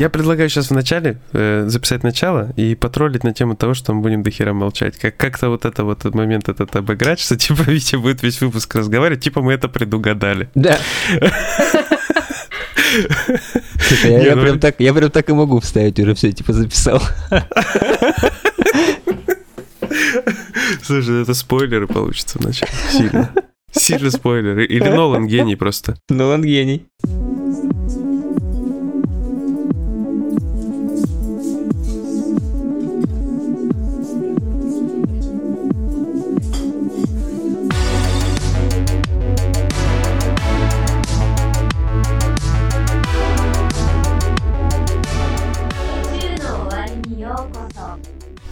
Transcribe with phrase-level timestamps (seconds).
[0.00, 4.22] Я предлагаю сейчас вначале э, записать начало и потроллить на тему того, что мы будем
[4.22, 4.96] до хера молчать.
[4.96, 9.24] Как- как-то вот это вот момент этот обыграть, что типа Витя будет весь выпуск разговаривать,
[9.24, 10.50] типа мы это предугадали.
[10.54, 10.78] Да.
[13.88, 16.30] Слушай, я, Не, я ну прям так, я прям так и могу вставить, уже все,
[16.30, 17.02] типа записал.
[20.84, 22.70] Слушай, это спойлеры получится вначале.
[22.92, 23.32] Сильно.
[23.72, 24.64] Сильно спойлеры.
[24.64, 25.96] Или Нолан гений просто.
[26.08, 26.86] Ну он гений.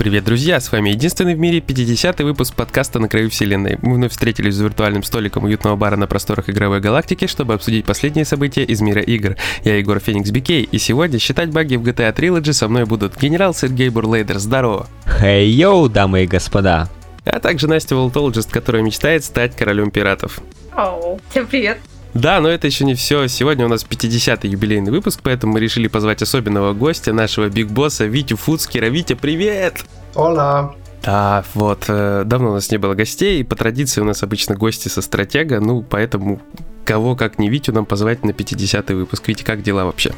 [0.06, 0.60] Привет, друзья!
[0.60, 3.76] С вами единственный в мире 50-й выпуск подкаста «На краю вселенной».
[3.82, 8.24] Мы вновь встретились за виртуальным столиком уютного бара на просторах игровой галактики, чтобы обсудить последние
[8.24, 9.34] события из мира игр.
[9.64, 13.52] Я Егор Феникс Бикей, и сегодня считать баги в GTA Trilogy со мной будут генерал
[13.52, 14.86] Сергей Мурлейдер, здорово!
[15.18, 16.88] Хей, йоу, дамы и господа.
[17.24, 20.38] А также Настя Волтологист, которая мечтает стать королем пиратов.
[20.76, 21.78] Оу, всем привет.
[22.16, 23.26] Да, но это еще не все.
[23.28, 28.06] Сегодня у нас 50-й юбилейный выпуск, поэтому мы решили позвать особенного гостя, нашего big босса
[28.06, 28.86] Витю Фуцкера.
[28.86, 29.84] Витя, привет!
[30.14, 30.74] Ола.
[31.02, 34.56] Да, вот, э, давно у нас не было гостей, и по традиции у нас обычно
[34.56, 36.40] гости со стратега, ну, поэтому
[36.86, 39.28] кого как не Витю нам позвать на 50-й выпуск.
[39.28, 40.14] Витя, как дела вообще?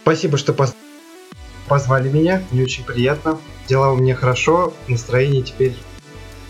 [0.00, 0.74] Спасибо, что поз-
[1.68, 2.42] позвали меня.
[2.50, 3.38] Мне очень приятно.
[3.68, 4.72] Дела у меня хорошо.
[4.88, 5.76] Настроение теперь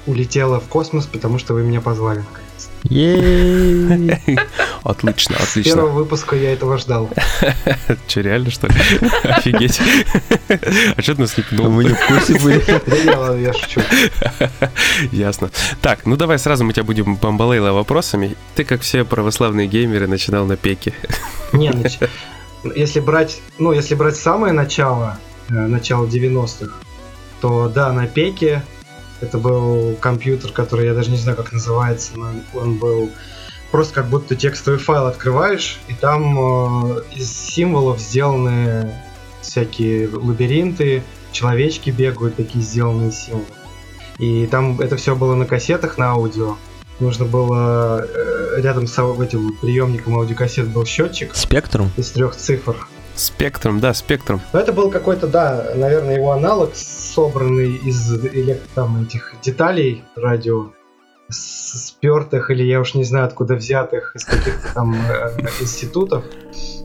[0.06, 2.18] улетело в космос, потому что вы меня позвали.
[2.18, 2.45] наконец.
[2.88, 4.38] Ей.
[4.84, 5.72] Отлично, С отлично.
[5.74, 7.10] первого выпуска я этого ждал.
[8.06, 8.74] Че, реально, что ли?
[9.24, 9.80] Офигеть.
[10.96, 11.70] А что ты нас не пнул?
[11.70, 12.62] Мы не в курсе были.
[13.04, 13.80] Да я, шучу.
[15.10, 15.50] Ясно.
[15.82, 18.36] Так, ну давай сразу мы тебя будем бомбалейла вопросами.
[18.54, 20.92] Ты, как все православные геймеры, начинал на пеке.
[21.52, 21.72] Не,
[22.74, 26.72] если брать, ну, если брать самое начало, э, начало 90-х,
[27.40, 28.62] то да, на пеке
[29.20, 33.10] это был компьютер, который я даже не знаю, как называется, но он был
[33.70, 38.92] просто как будто текстовый файл открываешь, и там э, из символов сделаны
[39.42, 43.44] всякие лабиринты, человечки бегают, такие сделанные символы.
[44.18, 46.56] И там это все было на кассетах, на аудио.
[47.00, 51.90] Нужно было э, рядом с этим приемником аудиокассет был счетчик Спектрум?
[51.96, 52.88] из трех цифр.
[53.16, 54.40] Спектром, да, спектром.
[54.52, 58.20] Но это был какой-то, да, наверное, его аналог, собранный из
[58.74, 60.66] там, этих деталей радио,
[61.28, 66.24] спертых, или я уж не знаю, откуда взятых, из каких-то там э, институтов.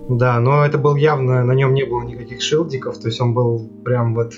[0.10, 3.70] Да, но это был явно, на нем не было никаких шилдиков, то есть он был
[3.84, 4.34] прям вот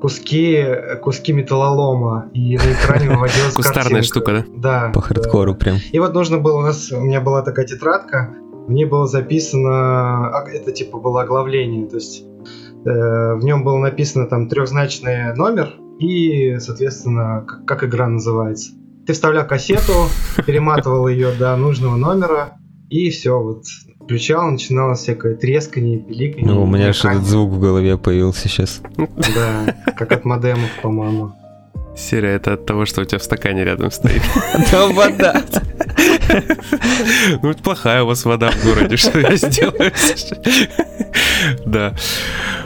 [0.00, 0.64] куски,
[1.02, 4.04] куски металлолома, и на экране выводилась Кустарная картинка.
[4.04, 4.44] штука, да?
[4.48, 4.92] Да.
[4.92, 5.06] По да.
[5.06, 5.76] хардкору прям.
[5.92, 8.34] И вот нужно было, у нас, у меня была такая тетрадка,
[8.70, 13.78] в ней было записано, а, это типа было оглавление, то есть э, в нем было
[13.78, 18.70] написано там трехзначный номер и, соответственно, как, как игра называется.
[19.06, 20.06] Ты вставлял кассету,
[20.46, 23.64] перематывал ее до нужного номера, и все, вот
[24.00, 26.46] включал, начиналось всякое трескание, пиликанье.
[26.46, 28.82] Ну, у меня аж этот звук в голове появился сейчас.
[28.96, 31.32] Да, как от модемов, по-моему.
[32.00, 34.22] Серия, это от того, что у тебя в стакане рядом стоит.
[34.70, 35.42] Там вода.
[37.42, 39.92] Ну, плохая у вас вода в городе, что я сделаю?
[41.66, 41.94] Да.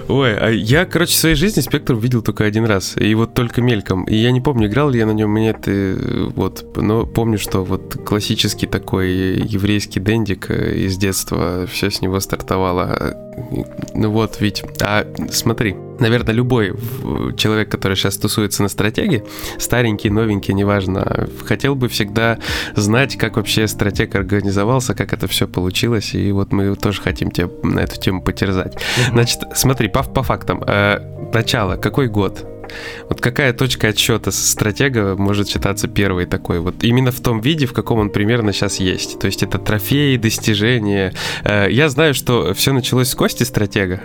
[0.09, 2.97] Ой, а я, короче, в своей жизни спектр видел только один раз.
[2.97, 4.05] И вот только мельком.
[4.05, 7.65] И я не помню, играл ли я на нем, мне это вот, но помню, что
[7.65, 9.09] вот классический такой
[9.41, 13.15] еврейский дендик э, из детства, все с него стартовало.
[13.95, 16.75] Ну вот, ведь, а смотри, наверное, любой
[17.37, 19.25] человек, который сейчас тусуется на стратегии,
[19.59, 22.39] старенький, новенький, неважно, хотел бы всегда
[22.75, 27.49] знать, как вообще стратег организовался, как это все получилось, и вот мы тоже хотим тебя
[27.63, 28.77] на эту тему потерзать.
[29.11, 30.63] Значит, смотри, по, по фактам.
[31.35, 32.47] Начало, какой год?
[33.09, 36.61] Вот какая точка отсчета стратега может считаться первой такой?
[36.61, 39.19] Вот именно в том виде, в каком он примерно сейчас есть.
[39.19, 41.13] То есть это трофеи, достижения.
[41.43, 44.01] Э, Я знаю, что все началось с Кости стратега.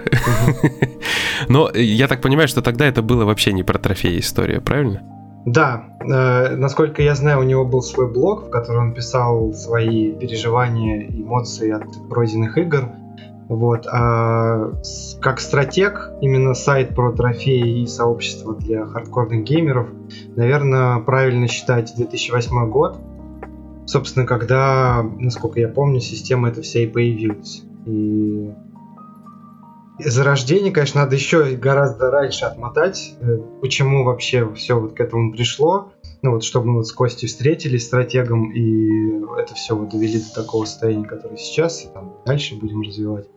[1.50, 5.04] Но я так понимаю, что тогда это было вообще не про трофеи история, правильно?
[5.46, 10.14] Да, э, насколько я знаю, у него был свой блог, в котором он писал свои
[10.14, 12.90] переживания, эмоции от пройденных игр.
[13.50, 14.74] Вот, а
[15.22, 19.90] как стратег, именно сайт про трофеи и сообщество для хардкорных геймеров,
[20.36, 23.00] наверное, правильно считать 2008 год.
[23.88, 27.64] Собственно, когда, насколько я помню, система эта вся и появилась.
[27.88, 28.54] И
[29.98, 33.16] зарождение, конечно, надо еще гораздо раньше отмотать.
[33.20, 35.92] Э, Почему вообще все вот к этому пришло?
[36.22, 40.34] Ну вот, чтобы мы вот с Костей встретились, стратегом, и это все вот довели до
[40.34, 43.28] такого состояния, которое сейчас, и там дальше будем развивать.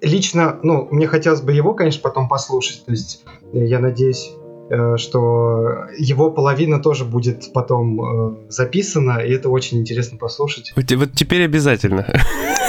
[0.00, 2.84] лично, ну, мне хотелось бы его, конечно, потом послушать.
[2.84, 4.32] То есть я надеюсь,
[4.68, 10.72] э, что его половина тоже будет потом э, записана, и это очень интересно послушать.
[10.74, 12.04] Вот, вот теперь обязательно.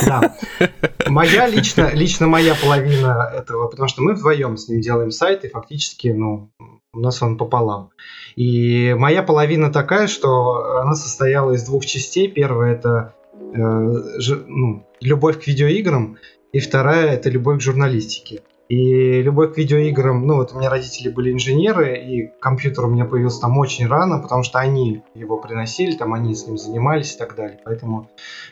[0.05, 0.35] Да.
[1.07, 5.49] Моя лично, лично моя половина этого, потому что мы вдвоем с ним делаем сайт, и
[5.49, 6.51] фактически, ну,
[6.93, 7.89] у нас он пополам.
[8.35, 12.27] И моя половина такая, что она состояла из двух частей.
[12.27, 16.17] Первая это э, ж, ну, любовь к видеоиграм,
[16.51, 18.41] и вторая это любовь к журналистике.
[18.69, 23.05] И любовь к видеоиграм, ну вот у меня родители были инженеры, и компьютер у меня
[23.05, 27.17] появился там очень рано, потому что они его приносили, там они с ним занимались и
[27.17, 27.59] так далее.
[27.65, 28.09] Поэтому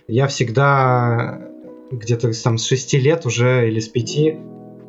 [0.07, 1.41] я всегда
[1.91, 4.37] где-то там с 6 лет уже или с 5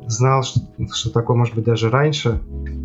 [0.07, 0.59] знал, что,
[0.93, 2.41] что такое может быть даже раньше,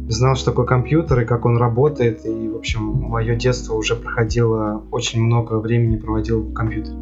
[0.09, 4.83] знал, что такое компьютер и как он работает, и, в общем, мое детство уже проходило,
[4.91, 6.97] очень много времени проводил в компьютере.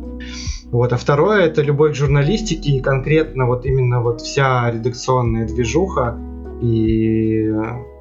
[0.70, 6.19] Вот, а второе это любовь к журналистике и конкретно вот именно вот вся редакционная движуха
[6.61, 7.53] и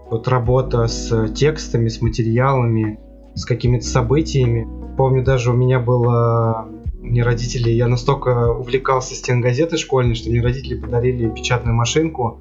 [0.09, 2.99] вот работа с текстами, с материалами,
[3.35, 4.67] с какими-то событиями.
[4.97, 6.67] Помню, даже у меня было
[7.01, 12.39] мне родители, я настолько увлекался стенгазетой школьной, что мне родители подарили печатную машинку,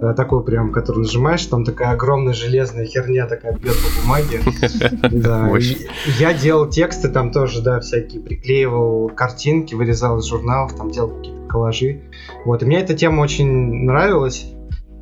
[0.00, 4.40] э, такую прям, которую нажимаешь, там такая огромная железная херня такая бьет по бумаге.
[5.10, 5.50] Да.
[6.18, 11.46] Я делал тексты там тоже, да, всякие, приклеивал картинки, вырезал из журналов, там делал какие-то
[11.46, 12.02] коллажи.
[12.44, 14.46] Вот, и мне эта тема очень нравилась.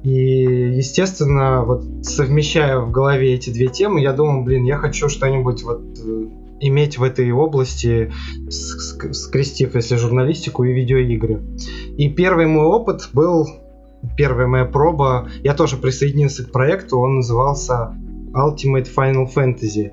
[0.02, 5.62] И, естественно, вот совмещая в голове эти две темы, я думал, блин, я хочу что-нибудь
[5.64, 6.26] вот э,
[6.60, 8.12] иметь в этой области,
[8.48, 11.42] скрестив, если журналистику и видеоигры.
[11.96, 13.46] И первый мой опыт был,
[14.16, 17.94] первая моя проба, я тоже присоединился к проекту, он назывался
[18.34, 19.90] Ultimate Final Fantasy.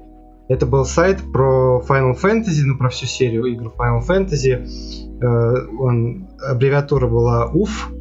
[0.48, 4.68] Это был сайт про Final Fantasy, ну, про всю серию игр Final Fantasy.
[5.22, 7.92] Э, он, аббревиатура была УФ,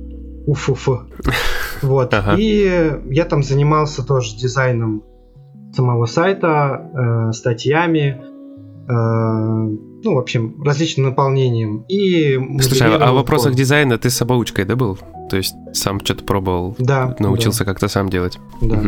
[0.47, 0.89] УФУФ.
[1.83, 2.15] Вот.
[2.15, 2.37] Ага.
[2.39, 5.03] И я там занимался тоже дизайном
[5.73, 8.23] самого сайта, э, статьями,
[8.87, 9.69] Э,
[10.05, 11.85] ну, в общем, различным наполнением.
[11.89, 14.99] И Слушай, а в вопросах дизайна ты самоучкой, да, был?
[15.31, 17.73] То есть сам что-то пробовал, да, научился да.
[17.73, 18.39] как-то сам делать?
[18.61, 18.83] Да.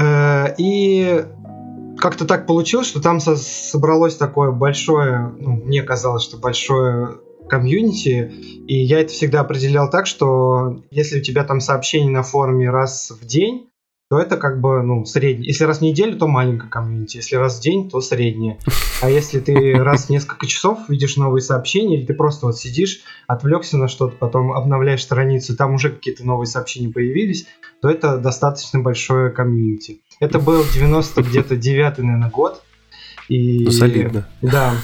[0.00, 1.24] Э, и
[1.98, 7.16] как-то так получилось, что там собралось такое большое, ну, мне казалось, что большое
[7.48, 8.30] комьюнити,
[8.68, 13.10] и я это всегда определял так, что если у тебя там сообщение на форуме раз
[13.10, 13.70] в день,
[14.10, 15.46] то это как бы, ну, средний.
[15.46, 17.18] Если раз в неделю, то маленькая комьюнити.
[17.18, 18.58] Если раз в день, то средняя.
[19.02, 23.00] А если ты раз в несколько часов видишь новые сообщения, или ты просто вот сидишь,
[23.26, 27.46] отвлекся на что-то, потом обновляешь страницу, там уже какие-то новые сообщения появились,
[27.82, 30.00] то это достаточно большое комьюнити.
[30.20, 32.62] Это был 90 где-то 9 наверное, год.
[33.28, 34.26] И, ну, солидно.
[34.40, 34.74] Да.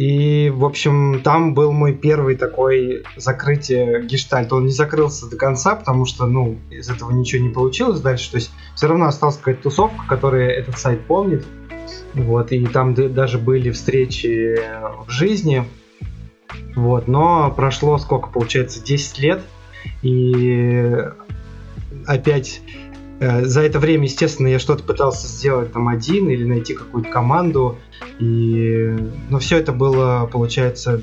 [0.00, 4.50] И, в общем, там был мой первый такой закрытие гештальт.
[4.50, 8.30] Он не закрылся до конца, потому что, ну, из этого ничего не получилось дальше.
[8.30, 11.44] То есть все равно осталась какая-то тусовка, которая этот сайт помнит.
[12.14, 14.58] Вот, и там даже были встречи
[15.06, 15.66] в жизни.
[16.74, 19.42] Вот, но прошло сколько, получается, 10 лет.
[20.00, 20.96] И
[22.06, 22.89] опять Э,
[23.20, 27.78] за это время, естественно, я что-то пытался сделать там один или найти какую-то команду.
[28.18, 28.96] И...
[29.28, 31.02] Но все это было, получается,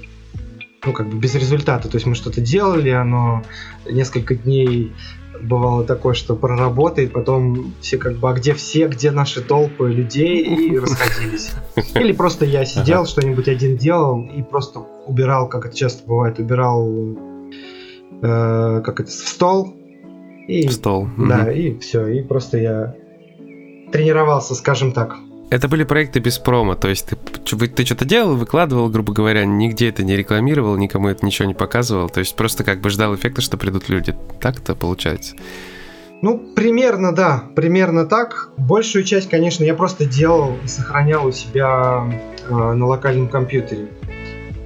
[0.85, 1.87] ну, как бы без результата.
[1.87, 3.43] То есть мы что-то делали, оно
[3.87, 4.93] несколько дней
[5.41, 10.43] бывало такое, что проработает, потом все как бы, а где все, где наши толпы людей,
[10.43, 11.51] и расходились.
[11.95, 17.15] Или просто я сидел, что-нибудь один делал и просто убирал, как это часто бывает, убирал
[18.21, 19.76] э, как это, в стол,
[20.47, 21.07] и, стол.
[21.17, 21.51] Да, угу.
[21.51, 22.07] и все.
[22.07, 22.95] И просто я
[23.91, 25.17] тренировался, скажем так.
[25.49, 29.87] Это были проекты без промо, то есть ты, ты что-то делал, выкладывал, грубо говоря, нигде
[29.87, 33.41] это не рекламировал, никому это ничего не показывал, то есть просто как бы ждал эффекта,
[33.41, 34.13] что придут люди.
[34.41, 35.35] Так это получается?
[36.21, 38.49] Ну, примерно, да, примерно так.
[38.57, 42.11] Большую часть, конечно, я просто делал и сохранял у себя
[42.49, 43.87] э, на локальном компьютере.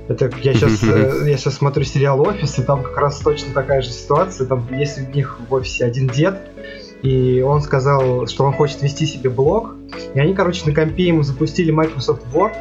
[0.08, 3.82] Это я сейчас, э, я сейчас смотрю сериал «Офис», и там как раз точно такая
[3.82, 4.48] же ситуация.
[4.48, 6.40] Там есть у них в офисе один дед,
[7.02, 9.76] и он сказал, что он хочет вести себе блог.
[10.14, 12.54] И они, короче, на компе ему запустили Microsoft Word,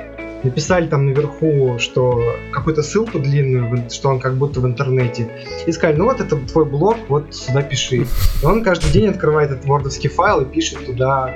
[0.42, 5.30] написали там наверху, что какую-то ссылку длинную, что он как будто в интернете,
[5.66, 8.06] и сказали, ну вот это твой блог, вот сюда пиши.
[8.42, 11.34] И он каждый день открывает этот вордовский файл и пишет туда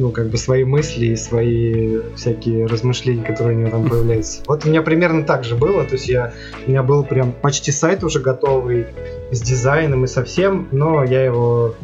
[0.00, 4.42] ну, как бы свои мысли и свои всякие размышления, которые у него там появляются.
[4.46, 6.32] Вот у меня примерно так же было, то есть я,
[6.66, 8.86] у меня был прям почти сайт уже готовый
[9.30, 11.74] с дизайном и со всем, но я его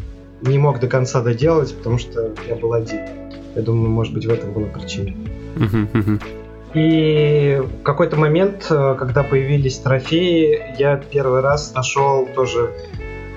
[0.40, 3.00] не мог до конца доделать, потому что я был один.
[3.54, 5.12] Я думаю, может быть, в этом была причина.
[6.74, 12.70] И в какой-то момент, э, когда появились трофеи, я первый раз нашел тоже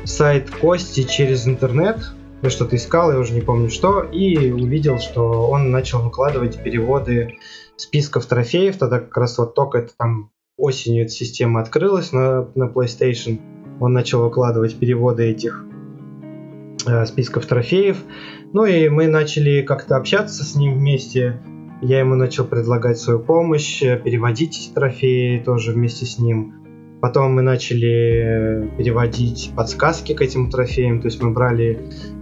[0.03, 1.97] сайт Кости через интернет.
[2.41, 7.35] Я что-то искал, я уже не помню что, и увидел, что он начал выкладывать переводы
[7.75, 8.77] списков трофеев.
[8.77, 13.39] Тогда как раз вот только это там осенью эта система открылась на, на PlayStation.
[13.81, 15.65] Он начал выкладывать переводы этих
[16.87, 17.97] э, списков трофеев.
[18.53, 21.41] Ну и мы начали как-то общаться с ним вместе.
[21.81, 26.55] Я ему начал предлагать свою помощь, э, переводить эти трофеи тоже вместе с ним.
[27.01, 31.79] Потом мы начали переводить подсказки к этим трофеям, то есть мы брали,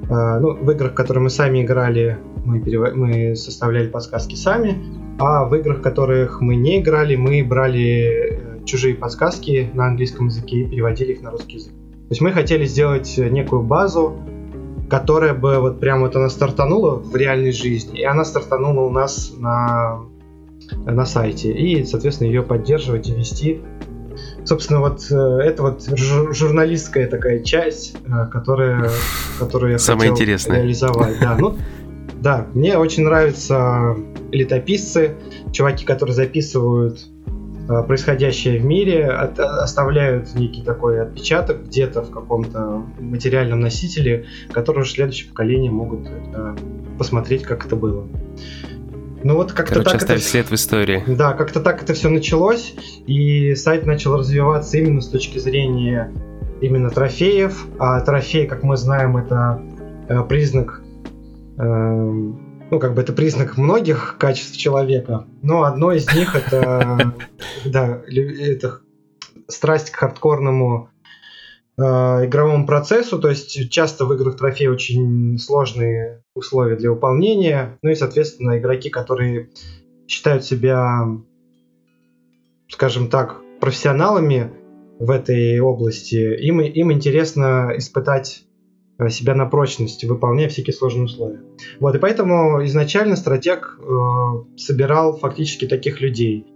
[0.10, 2.94] э, ну, в играх, которые мы сами играли, мы, перев...
[2.96, 4.78] мы составляли подсказки сами,
[5.20, 10.28] а в играх, в которых мы не играли, мы брали э, чужие подсказки на английском
[10.28, 11.72] языке и переводили их на русский язык.
[11.72, 14.18] То есть мы хотели сделать некую базу,
[14.90, 19.34] которая бы вот прям вот она стартанула в реальной жизни, и она стартанула у нас
[19.38, 20.00] на,
[20.86, 21.52] на сайте.
[21.52, 23.62] И, соответственно, ее поддерживать и вести.
[24.48, 28.90] Собственно, вот э, это вот журналистская такая часть, э, которая,
[29.40, 30.58] которую я Самое хотел интересное.
[30.58, 31.20] реализовать.
[31.20, 31.58] Да, ну,
[32.22, 33.96] да, мне очень нравятся
[34.32, 35.16] летописцы,
[35.52, 37.00] чуваки, которые записывают
[37.70, 44.84] Э, происходящее в мире, от, оставляют некий такой отпечаток где-то в каком-то материальном носителе, который
[44.84, 46.56] уже следующее поколение могут это,
[46.98, 48.08] посмотреть, как это было.
[49.24, 50.30] Ну вот как-то Короче, так оставить это...
[50.30, 51.04] след в истории.
[51.08, 52.74] Да, как-то так это все началось,
[53.08, 56.12] и сайт начал развиваться именно с точки зрения
[56.62, 57.66] именно трофеев.
[57.80, 59.62] А трофей, как мы знаем, это
[60.08, 60.82] э, признак
[61.58, 62.34] э,
[62.70, 67.14] ну, как бы это признак многих качеств человека, но одно из них это,
[67.66, 68.80] да, это
[69.48, 70.90] страсть к хардкорному
[71.80, 77.96] игровому процессу, то есть часто в играх трофеи очень сложные условия для выполнения, ну и,
[77.96, 79.52] соответственно, игроки, которые
[80.08, 81.06] считают себя,
[82.70, 84.52] скажем так, профессионалами
[85.00, 88.48] в этой области, им, им интересно испытать
[89.00, 91.42] Э, себя на прочность, выполняя всякие сложные условия.
[91.80, 96.48] Вот, и поэтому изначально стратег э, собирал фактически таких людей,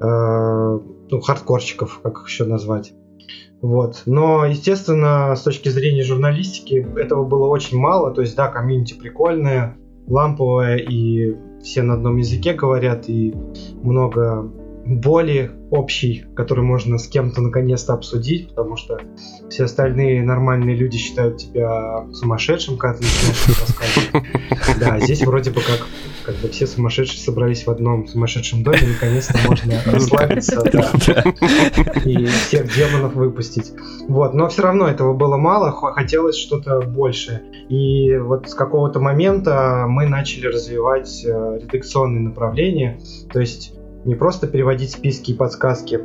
[0.00, 2.94] э, ну, хардкорщиков, как их еще назвать.
[3.64, 4.02] Вот.
[4.04, 8.12] Но, естественно, с точки зрения журналистики этого было очень мало.
[8.12, 13.34] То есть, да, комьюнити прикольное, ламповое, и все на одном языке говорят, и
[13.82, 14.52] много
[14.84, 19.00] боли общий, который можно с кем-то наконец-то обсудить, потому что
[19.48, 24.24] все остальные нормальные люди считают тебя сумасшедшим, когда ты начинаешь рассказывать.
[24.80, 25.86] Да, здесь вроде бы как,
[26.24, 31.22] как бы все сумасшедшие собрались в одном сумасшедшем доме, наконец-то можно расслабиться да,
[32.04, 33.72] и всех демонов выпустить.
[34.08, 37.42] Вот, но все равно этого было мало, хотелось что-то большее.
[37.68, 42.98] И вот с какого-то момента мы начали развивать э, редакционные направления,
[43.32, 46.00] то есть не просто переводить списки и подсказки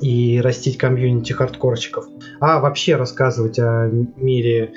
[0.00, 2.06] и растить комьюнити хардкорщиков,
[2.40, 4.74] а вообще рассказывать о мире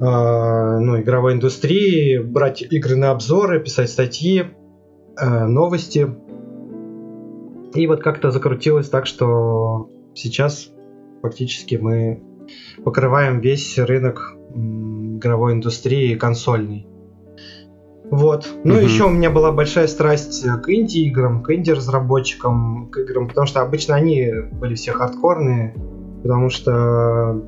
[0.00, 4.46] ну, игровой индустрии, брать игры на обзоры, писать статьи,
[5.20, 6.08] э, новости.
[7.74, 10.70] И вот как-то закрутилось так, что сейчас
[11.22, 12.22] фактически мы
[12.82, 16.86] покрываем весь рынок игровой индустрии консольный.
[18.10, 18.48] Вот.
[18.64, 18.82] Ну, угу.
[18.82, 23.94] еще у меня была большая страсть к инди-играм, к инди-разработчикам, к играм, потому что обычно
[23.94, 25.74] они были все хардкорные,
[26.22, 27.40] потому что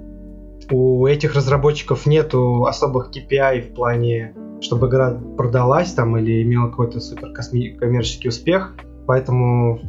[0.71, 7.01] у этих разработчиков нету особых KPI в плане, чтобы игра продалась там или имела какой-то
[7.01, 8.75] супер коммерческий успех,
[9.07, 9.81] поэтому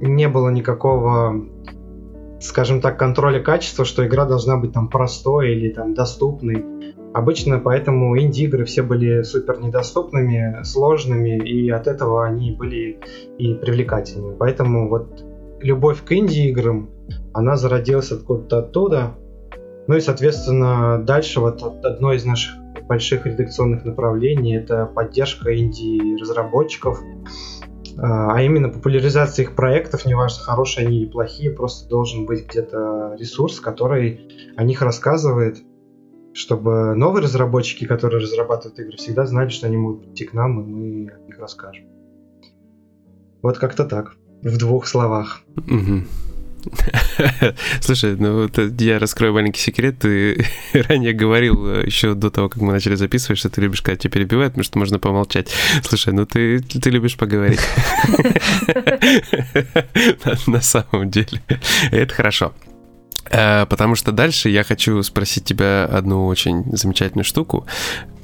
[0.00, 1.46] не было никакого
[2.40, 6.64] скажем так, контроля качества, что игра должна быть там простой или там доступной.
[7.16, 13.00] Обычно поэтому инди-игры все были супер недоступными, сложными, и от этого они были
[13.38, 14.36] и привлекательными.
[14.38, 15.24] Поэтому вот
[15.60, 16.90] любовь к инди-играм,
[17.32, 19.14] она зародилась откуда-то оттуда.
[19.86, 22.54] Ну и, соответственно, дальше вот одно из наших
[22.86, 27.00] больших редакционных направлений это поддержка инди-разработчиков,
[27.96, 33.16] а, а именно популяризация их проектов, неважно, хорошие они или плохие, просто должен быть где-то
[33.18, 35.56] ресурс, который о них рассказывает,
[36.36, 40.64] чтобы новые разработчики, которые разрабатывают игры, всегда знали, что они могут прийти к нам, и
[40.64, 41.86] мы о них расскажем.
[43.40, 45.40] Вот как-то так, в двух словах.
[47.80, 50.00] Слушай, ну вот я раскрою маленький секрет.
[50.00, 53.96] Ты ранее говорил, э, еще до того, как мы начали записывать, что ты любишь, когда
[53.96, 55.50] тебя перебивают, потому что можно помолчать.
[55.84, 57.60] Слушай, ну ты, ты любишь поговорить.
[60.46, 61.40] На самом деле.
[61.92, 62.52] Это хорошо.
[63.30, 67.66] Э, потому что дальше я хочу спросить тебя одну очень замечательную штуку.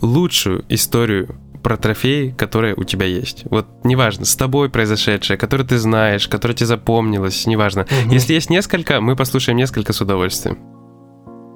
[0.00, 3.44] Лучшую историю про трофеи, которые у тебя есть.
[3.50, 7.86] Вот неважно, с тобой произошедшее, которое ты знаешь, которое тебе запомнилось, неважно.
[8.04, 8.10] Мгм.
[8.10, 10.58] Если есть несколько, мы послушаем несколько с удовольствием.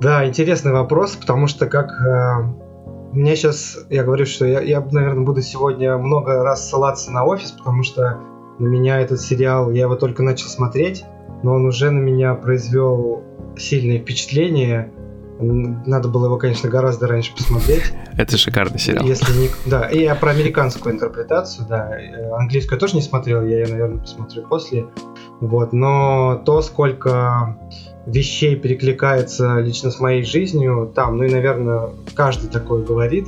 [0.00, 2.66] Да, интересный вопрос, потому что как э,
[3.12, 7.50] мне сейчас, я говорю, что я, я, наверное, буду сегодня много раз ссылаться на офис,
[7.50, 8.20] потому что
[8.58, 11.04] на меня этот сериал, я его только начал смотреть,
[11.42, 13.22] но он уже на меня произвел
[13.56, 14.92] сильное впечатление.
[15.38, 17.92] Надо было его, конечно, гораздо раньше посмотреть.
[18.16, 19.04] Это шикарный сериал.
[19.04, 19.50] Если не...
[19.66, 21.90] Да, и я про американскую интерпретацию, да.
[21.90, 24.86] Э, Английскую я тоже не смотрел, я ее, наверное, посмотрю после.
[25.40, 27.58] Вот, но то, сколько
[28.06, 33.26] вещей перекликается лично с моей жизнью там, ну и, наверное, каждый такое говорит,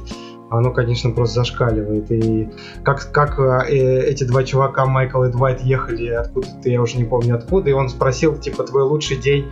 [0.50, 2.10] оно, конечно, просто зашкаливает.
[2.10, 2.48] И
[2.82, 7.36] как, как э, эти два чувака, Майкл и Двайт, ехали откуда-то, я уже не помню
[7.36, 9.46] откуда, и он спросил, типа, твой лучший день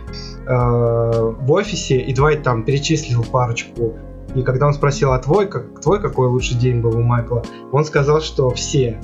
[0.45, 3.95] э, в офисе, и Двайт там перечислил парочку.
[4.35, 7.85] И когда он спросил, а твой, как, твой какой лучший день был у Майкла, он
[7.85, 8.99] сказал, что все.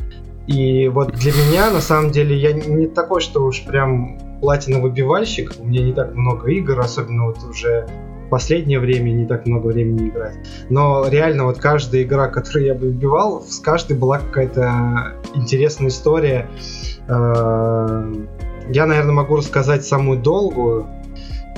[0.48, 5.66] И вот для меня, на самом деле, я не такой, что уж прям платиновый-бивальщик, у
[5.66, 7.88] меня не так много игр, особенно вот уже
[8.34, 10.36] последнее время не так много времени играть.
[10.68, 16.50] Но реально вот каждая игра, которую я бы выбивал, с каждой была какая-то интересная история.
[17.08, 18.12] Э,
[18.70, 20.88] Я, наверное, могу рассказать самую долгую,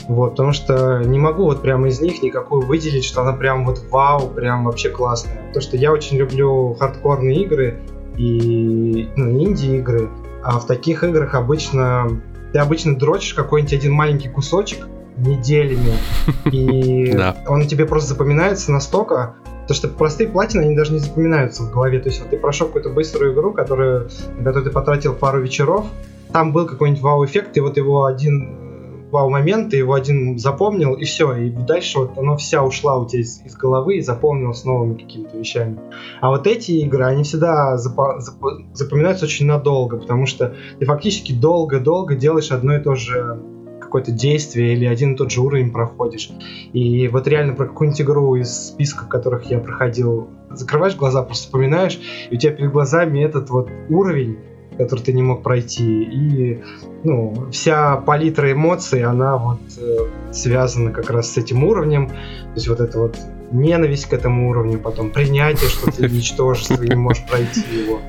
[0.10, 3.82] вот, потому что не могу вот прямо из них никакую выделить, что она прям вот
[3.90, 5.48] вау, прям вообще классная.
[5.48, 7.80] Потому что я очень люблю хардкорные игры
[8.18, 10.10] и ну, инди-игры,
[10.44, 15.94] а в таких играх обычно ты обычно дрочишь какой-нибудь один маленький кусочек неделями,
[16.52, 17.36] и Да.
[17.48, 19.36] он тебе просто запоминается настолько,
[19.68, 22.00] то что простые платины, они даже не запоминаются в голове.
[22.00, 25.86] То есть вот ты прошел какую-то быструю игру, которую, на которую ты потратил пару вечеров,
[26.32, 28.50] там был какой-нибудь вау-эффект, ты вот его один
[29.08, 33.08] э, вау-момент, ты его один запомнил, и все, и дальше вот оно вся ушла у
[33.08, 35.80] тебя из, из головы и запомнилось новыми какими-то вещами.
[36.22, 41.32] А вот эти игры, они всегда запо- запо- запоминаются очень надолго, потому что ты фактически
[41.32, 43.40] долго-долго делаешь одно и то же
[43.86, 46.30] какое-то действие или один и тот же уровень проходишь.
[46.74, 52.00] И вот реально про какую-нибудь игру из списка, которых я проходил, закрываешь глаза, просто вспоминаешь,
[52.30, 54.38] и у тебя перед глазами этот вот уровень,
[54.78, 56.04] который ты не мог пройти.
[56.04, 56.62] И
[57.04, 62.10] ну, вся палитра эмоций, она вот э, связана как раз с этим уровнем.
[62.10, 63.18] То есть вот это вот
[63.52, 68.00] ненависть к этому уровню, потом принятие, что ты ничтожество и не можешь пройти его.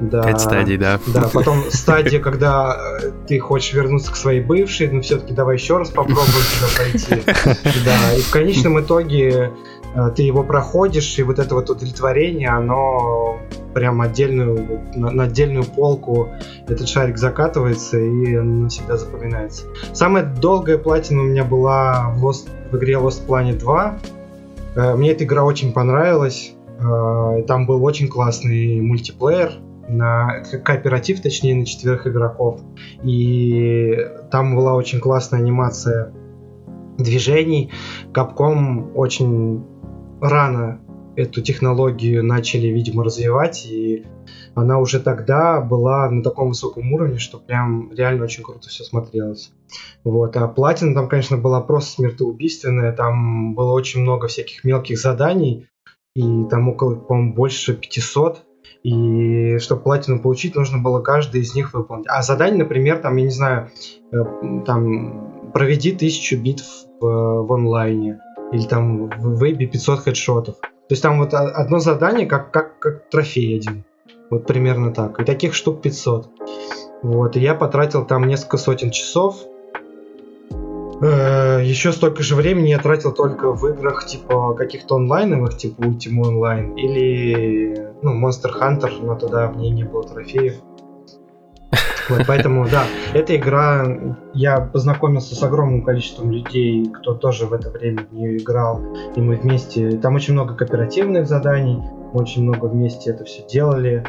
[0.00, 0.22] Да.
[0.22, 1.00] Пять стадий, да.
[1.08, 5.78] Да, потом стадия, когда э, ты хочешь вернуться к своей бывшей, но все-таки давай еще
[5.78, 7.22] раз попробуем тебя пройти.
[7.84, 9.52] Да, и в конечном итоге
[9.94, 13.40] э, ты его проходишь, и вот это вот удовлетворение, оно
[13.74, 16.30] прям отдельную, на, на отдельную полку
[16.66, 19.64] этот шарик закатывается и навсегда запоминается.
[19.92, 23.98] Самая долгая платина у меня была в, Lost- в игре Lost Planet 2.
[24.78, 26.54] Э, Мне эта игра очень понравилась.
[26.78, 29.52] Э, Там был очень классный мультиплеер,
[29.88, 32.60] на ко- кооператив, точнее, на четверых игроков.
[33.02, 33.96] И
[34.30, 36.12] там была очень классная анимация
[36.98, 37.72] движений.
[38.12, 39.64] Капком очень
[40.20, 40.80] рано
[41.16, 44.04] эту технологию начали, видимо, развивать, и
[44.58, 49.52] она уже тогда была на таком высоком уровне, что прям реально очень круто все смотрелось.
[50.04, 50.36] Вот.
[50.36, 55.66] А платина там, конечно, была просто смертоубийственная, там было очень много всяких мелких заданий,
[56.14, 58.44] и там около, по-моему, больше 500,
[58.82, 62.06] и чтобы платину получить, нужно было каждый из них выполнить.
[62.08, 63.70] А задание, например, там, я не знаю,
[64.12, 64.16] э,
[64.64, 66.64] там, проведи тысячу битв
[67.00, 68.20] в, в онлайне,
[68.52, 70.56] или там в вебе 500 хедшотов.
[70.60, 73.84] То есть там вот одно задание, как, как, как трофей один.
[74.30, 75.20] Вот примерно так.
[75.20, 76.28] И таких штук 500.
[77.02, 79.36] Вот, и я потратил там несколько сотен часов.
[81.00, 86.22] Э, Еще столько же времени я тратил только в играх типа каких-то онлайновых, типа Ultima
[86.24, 90.54] Online, или ну, Monster Hunter, но тогда в ней не было трофеев.
[92.08, 93.84] Вот, поэтому, да, эта игра,
[94.32, 98.82] я познакомился с огромным количеством людей, кто тоже в это время в нее играл,
[99.14, 104.04] и мы вместе, там очень много кооперативных заданий, мы очень много вместе это все делали.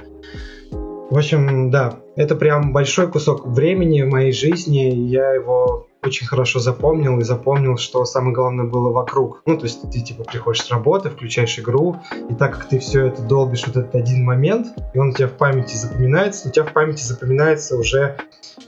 [1.10, 6.60] В общем, да, это прям большой кусок времени в моей жизни, я его очень хорошо
[6.60, 9.42] запомнил и запомнил, что самое главное было вокруг.
[9.46, 11.98] Ну, то есть ты типа приходишь с работы, включаешь игру,
[12.30, 15.28] и так как ты все это долбишь вот этот один момент, и он у тебя
[15.28, 18.18] в памяти запоминается, у тебя в памяти запоминается уже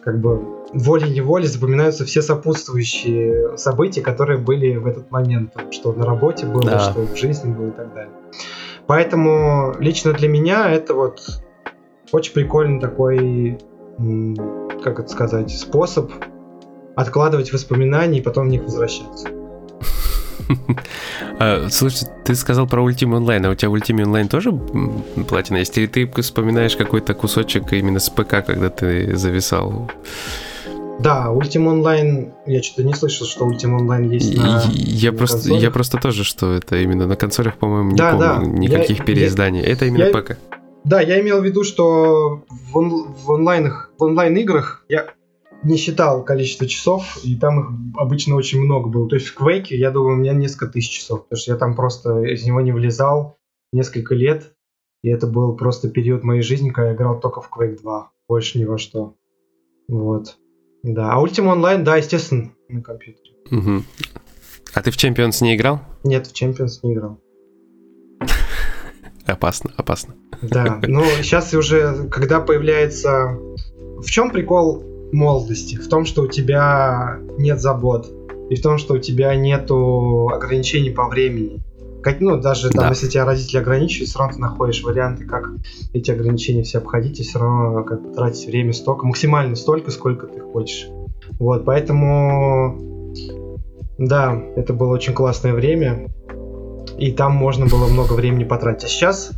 [0.04, 0.41] как бы
[0.74, 6.80] волей-неволей запоминаются все сопутствующие события, которые были в этот момент, что на работе было, Да.
[6.80, 8.13] что в жизни было и так далее.
[8.88, 11.22] Поэтому лично для меня это вот
[12.12, 13.58] очень прикольный такой,
[14.84, 16.12] как это сказать, способ
[16.95, 19.27] откладывать воспоминания и потом в них возвращаться.
[21.39, 24.51] А, Слушай, ты сказал про Ultima Online, а у тебя в Ultima Online тоже
[25.27, 25.75] платина есть?
[25.77, 29.89] Или ты вспоминаешь какой-то кусочек именно с ПК, когда ты зависал?
[30.99, 34.62] Да, Ultima Online, я что-то не слышал, что Ultima Online есть на...
[34.71, 35.62] Я на просто, консолях.
[35.63, 38.36] я просто тоже, что это именно на консолях, по-моему, не Да, да.
[38.39, 39.62] помню никаких Я- переизданий.
[39.62, 40.38] Это именно я- ПК.
[40.84, 45.08] Да, я имел в виду, что в, он- в онлайнах, в онлайн-играх я
[45.63, 49.08] не считал количество часов, и там их обычно очень много было.
[49.08, 51.76] То есть в Quake, я думаю, у меня несколько тысяч часов, потому что я там
[51.76, 53.38] просто из него не влезал
[53.71, 54.54] несколько лет,
[55.04, 58.60] и это был просто период моей жизни, когда я играл только в Quake 2, больше
[58.60, 59.15] ни во что.
[59.88, 60.38] Вот.
[60.84, 63.36] Да, а Ultima Online, да, естественно, на компьютере.
[63.50, 63.86] Мгм.
[64.74, 65.82] А ты в Champions не играл?
[66.04, 67.19] Нет, в Champions не играл.
[69.26, 70.15] Опасно, опасно.
[70.41, 73.38] Да, но сейчас уже, когда появляется...
[74.00, 75.76] В чем прикол молодости?
[75.76, 78.12] В том, что у тебя нет забот.
[78.50, 81.62] И в том, что у тебя нету ограничений по времени.
[82.02, 82.89] Как, ну, даже там, Да.
[82.89, 85.52] если тебя родители ограничивают, все равно ты находишь варианты, как
[85.93, 90.39] эти ограничения все обходить, и все равно как тратить время столько, максимально столько, сколько ты
[90.39, 90.88] хочешь.
[91.39, 93.13] Вот, поэтому,
[94.00, 96.08] да, это было очень классное время,
[96.97, 98.86] и там можно было много времени потратить.
[98.86, 99.32] А сейчас,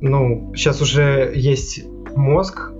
[0.00, 2.72] ну, сейчас уже есть мозг,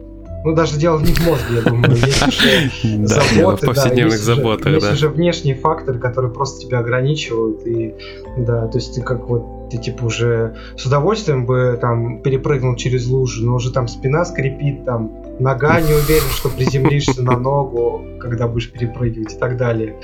[0.45, 2.71] ну, даже дело не в мозге, я думаю, есть уже
[3.05, 4.93] в заботы, да, повседневных есть заботах, есть да.
[4.93, 7.95] уже внешние факторы, которые просто тебя ограничивают, и
[8.37, 13.07] да, то есть ты как вот ты типа уже с удовольствием бы там перепрыгнул через
[13.07, 18.49] лужу, но уже там спина скрипит, там нога не уверен, что приземлишься на ногу, когда
[18.49, 19.97] будешь перепрыгивать и так далее.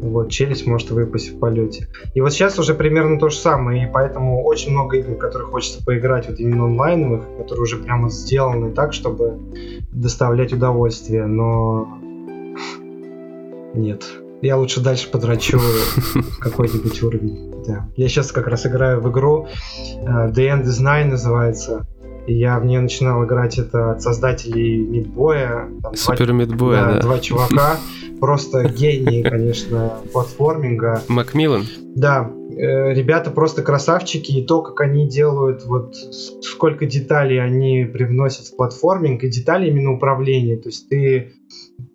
[0.00, 1.88] Вот, челюсть может выпасть в полете.
[2.14, 5.48] И вот сейчас уже примерно то же самое, и поэтому очень много игр, в которые
[5.48, 9.38] хочется поиграть, вот именно онлайновых, которые уже прямо сделаны так, чтобы
[9.92, 11.98] доставлять удовольствие, но
[13.74, 14.04] нет.
[14.42, 15.58] Я лучше дальше подрачу
[16.40, 17.64] какой-нибудь уровень.
[17.66, 17.88] Да.
[17.96, 19.46] Я сейчас как раз играю в игру
[19.96, 21.86] э, The End is Nine называется.
[22.26, 25.68] И я в нее начинал играть это от создателей Мидбоя.
[25.82, 27.00] Там два- Супер Мидбой, да, да.
[27.00, 27.76] два чувака.
[28.20, 31.02] Просто гении, конечно, платформинга.
[31.08, 31.64] Макмиллан?
[31.94, 35.94] Да, э, ребята просто красавчики, и то, как они делают, вот
[36.42, 40.56] сколько деталей они привносят в платформинг, и детали именно управления.
[40.56, 41.32] То есть ты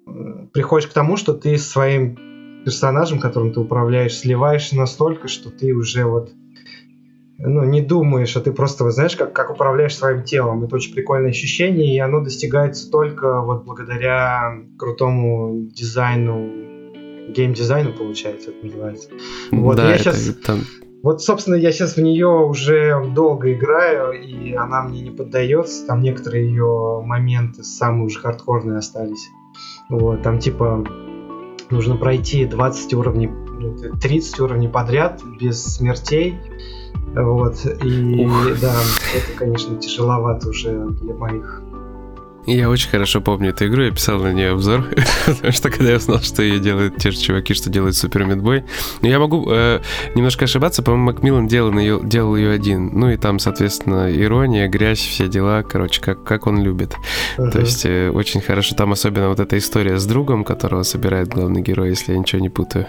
[0.05, 0.11] э,
[0.53, 2.19] приходишь к тому, что ты своим
[2.69, 6.31] персонажем, которым ты управляешь, сливаешься настолько, что ты уже вот
[7.39, 10.63] ну, не думаешь, а ты просто, вот знаешь, как, как управляешь своим телом.
[10.65, 16.51] Это очень прикольное ощущение, и оно достигается только вот благодаря крутому дизайну,
[17.29, 19.09] геймдизайну, получается, это называется.
[19.51, 20.59] Вот, да, я это щас- там-
[21.01, 25.87] Вот, собственно, я сейчас в нее уже долго играю, и она мне не поддается.
[25.87, 29.29] Там некоторые ее моменты самые уже хардкорные остались.
[29.89, 30.85] Вот, там типа
[31.69, 36.39] нужно пройти 20 уровней, ну, 30 уровней подряд без смертей.
[37.15, 38.59] Вот, и Ух.
[38.61, 38.75] да,
[39.15, 41.61] это, конечно, тяжеловато уже для моих.
[42.49, 44.85] Я очень хорошо помню эту игру, я писал на нее обзор,
[45.27, 48.63] потому что когда я узнал, что ее делают те же чуваки, что делают Супер Мидбой.
[49.01, 49.81] Но я могу э,
[50.15, 52.89] немножко ошибаться, по-моему, Макмиллан делал ее, делал ее один.
[52.93, 56.95] Ну и там, соответственно, ирония, грязь, все дела, короче, как, как он любит.
[57.37, 58.75] То есть э, очень хорошо.
[58.75, 62.49] Там особенно вот эта история с другом, которого собирает главный герой, если я ничего не
[62.49, 62.87] путаю.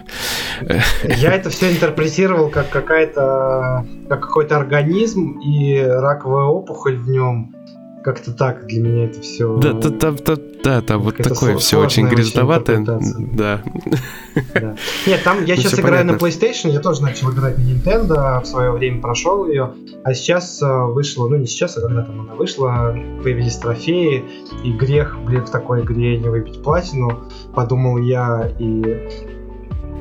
[1.05, 7.55] Я это все интерпретировал как какая-то, как какой-то организм и раковая опухоль в нем.
[8.03, 9.57] Как-то так для меня это все.
[9.59, 12.79] Да, та- та- та- да, там вот такое все очень грязноватое.
[12.79, 13.27] интерпретация.
[13.35, 13.63] Да.
[15.07, 16.27] Нет, там я Ну, сейчас играю на понятно.
[16.27, 19.73] PlayStation, я тоже начал играть на Nintendo, в свое время прошел ее,
[20.05, 24.25] а сейчас э, вышла, ну не сейчас, а когда там она вышла, появились трофеи,
[24.65, 29.09] и грех, блин, в такой игре не выбить платину, подумал я, и,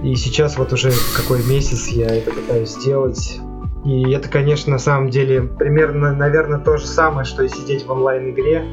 [0.03, 3.39] и сейчас вот уже какой месяц я это пытаюсь сделать.
[3.85, 7.91] И это, конечно, на самом деле примерно, наверное, то же самое, что и сидеть в
[7.91, 8.65] онлайн-игре,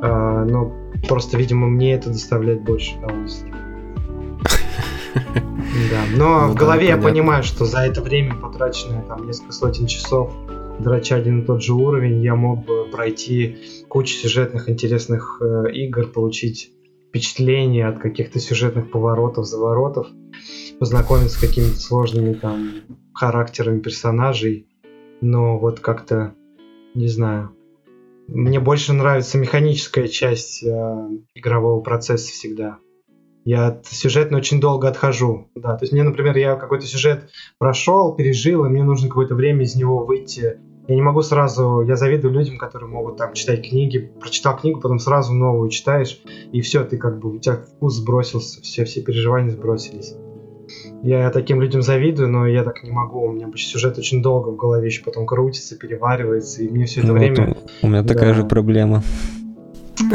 [0.00, 0.72] А, но
[1.08, 3.52] просто, видимо, мне это доставляет больше удовольствия.
[5.90, 7.10] Да, но Ну в да, голове я понятно.
[7.10, 10.32] понимаю, что за это время, потраченное там несколько сотен часов,
[10.78, 13.56] драча один и тот же уровень, я мог бы пройти
[13.88, 16.70] кучу сюжетных интересных э, игр, получить
[17.08, 20.06] впечатление от каких-то сюжетных поворотов, заворотов,
[20.78, 22.72] познакомиться с какими-то сложными там
[23.14, 24.66] характерами персонажей,
[25.20, 26.34] но вот как-то,
[26.94, 27.54] не знаю,
[28.26, 32.78] мне больше нравится механическая часть э, игрового процесса всегда.
[33.44, 35.50] Я от сюжетно очень долго отхожу.
[35.54, 39.64] Да, то есть мне, например, я какой-то сюжет прошел, пережил, и мне нужно какое-то время
[39.64, 40.58] из него выйти.
[40.88, 44.98] Я не могу сразу, я завидую людям, которые могут там читать книги, прочитал книгу, потом
[44.98, 46.20] сразу новую читаешь,
[46.52, 50.14] и все, ты как бы, у тебя вкус сбросился, все, все переживания сбросились.
[51.02, 53.26] Я таким людям завидую, но я так не могу.
[53.26, 57.08] У меня сюжет очень долго в голове еще потом крутится, переваривается, и мне все это
[57.08, 57.48] Ну, время...
[57.48, 58.34] вот у, меня такая Да.
[58.34, 59.02] же проблема.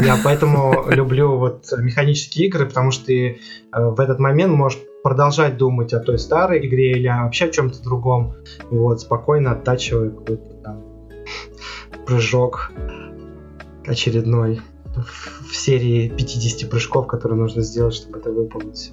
[0.02, 3.38] Я поэтому люблю вот механические игры, потому что ты
[3.72, 7.82] э, в этот момент можешь продолжать думать о той старой игре или вообще о чем-то
[7.82, 8.34] другом,
[8.70, 10.84] вот, спокойно оттачивая какой-то там
[12.06, 12.72] прыжок
[13.86, 14.60] очередной
[14.94, 18.92] в, в серии 50 прыжков, которые нужно сделать, чтобы это выполнить все.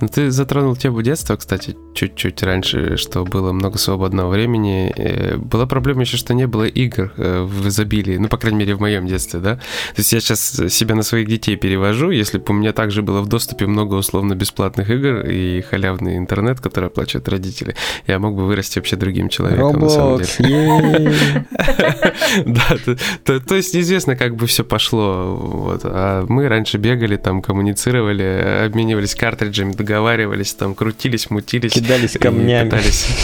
[0.00, 4.92] Ну, ты затронул тему детства, кстати, чуть-чуть раньше, что было много свободного времени.
[4.96, 8.74] Э, Была проблема еще, что не было игр э, в изобилии, ну, по крайней мере,
[8.74, 9.56] в моем детстве, да?
[9.56, 13.20] То есть я сейчас себя на своих детей перевожу, если бы у меня также было
[13.22, 17.74] в доступе много условно-бесплатных игр и халявный интернет, который оплачивают родители,
[18.06, 20.26] я мог бы вырасти вообще другим человеком, на самом деле.
[20.38, 21.44] Roblox.
[22.46, 25.78] Да, то, есть неизвестно, как бы все пошло.
[25.84, 31.72] А мы раньше бегали, там коммуницировали, обменивались картриджами, договаривались, там крутились, мутились.
[31.72, 32.68] Кидались камнями.
[32.68, 33.06] пытались.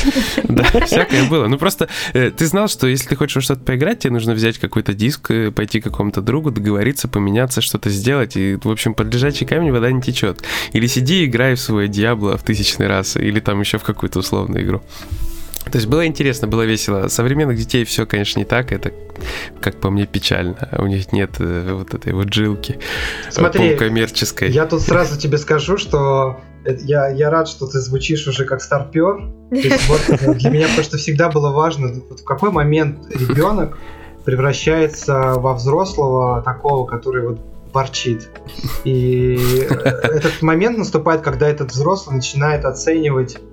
[0.45, 1.47] Да, всякое было.
[1.47, 4.93] Ну просто э, ты знал, что если ты хочешь что-то поиграть, тебе нужно взять какой-то
[4.93, 8.37] диск, э, пойти к какому-то другу, договориться, поменяться, что-то сделать.
[8.37, 10.43] И, в общем, под лежачий камень вода не течет.
[10.73, 14.19] Или сиди и играй в свой Диабло в тысячный раз, или там еще в какую-то
[14.19, 14.83] условную игру.
[15.73, 17.09] То есть было интересно, было весело.
[17.09, 18.73] Современных детей все, конечно, не так.
[18.73, 18.93] Это,
[19.59, 20.69] как по мне, печально.
[20.79, 22.79] У них нет э, вот этой вот жилки
[23.31, 24.51] Смотри, полукоммерческой.
[24.51, 28.61] Я тут сразу тебе скажу, что э, я, я рад, что ты звучишь уже как
[28.61, 29.33] старпер.
[29.89, 33.79] Вот э, для меня просто всегда было важно, вот в какой момент ребенок
[34.27, 37.41] превращается во взрослого такого, который вот
[37.73, 38.29] борчит.
[38.85, 39.37] И
[39.71, 43.52] э, этот момент наступает, когда этот взрослый начинает оценивать э,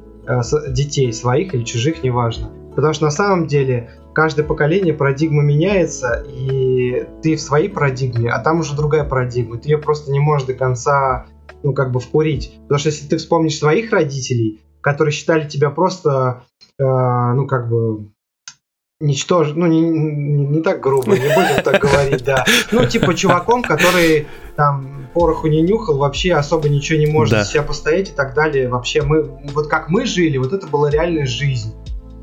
[0.70, 2.52] детей своих или чужих, неважно.
[2.76, 8.39] Потому что на самом деле каждое поколение парадигма меняется, и ты в своей парадигме, а
[8.39, 9.58] там уже другая парадигма.
[9.58, 11.26] Ты ее просто не можешь до конца,
[11.63, 12.54] ну, как бы вкурить.
[12.63, 16.44] Потому что если ты вспомнишь своих родителей, которые считали тебя просто,
[16.80, 18.10] э, ну, как бы,
[19.00, 19.54] ничтож...
[19.56, 22.46] ну, не, не, не так грубо, не будем так говорить, да.
[22.72, 27.43] Ну, типа чуваком, который там пороху не нюхал, вообще особо ничего не может Да.
[27.45, 28.67] себя постоять и так далее.
[28.69, 31.74] Вообще мы, вот как мы жили, вот это была реальная жизнь.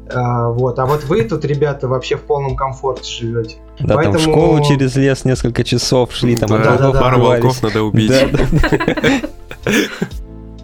[0.08, 3.56] А, вот, а вот вы тут, ребята, вообще в полном комфорте живете.
[3.80, 7.00] Да, там в Поэтому- школу через лес несколько часов шли, там Да, да, да.
[7.00, 8.12] пару волков надо убить.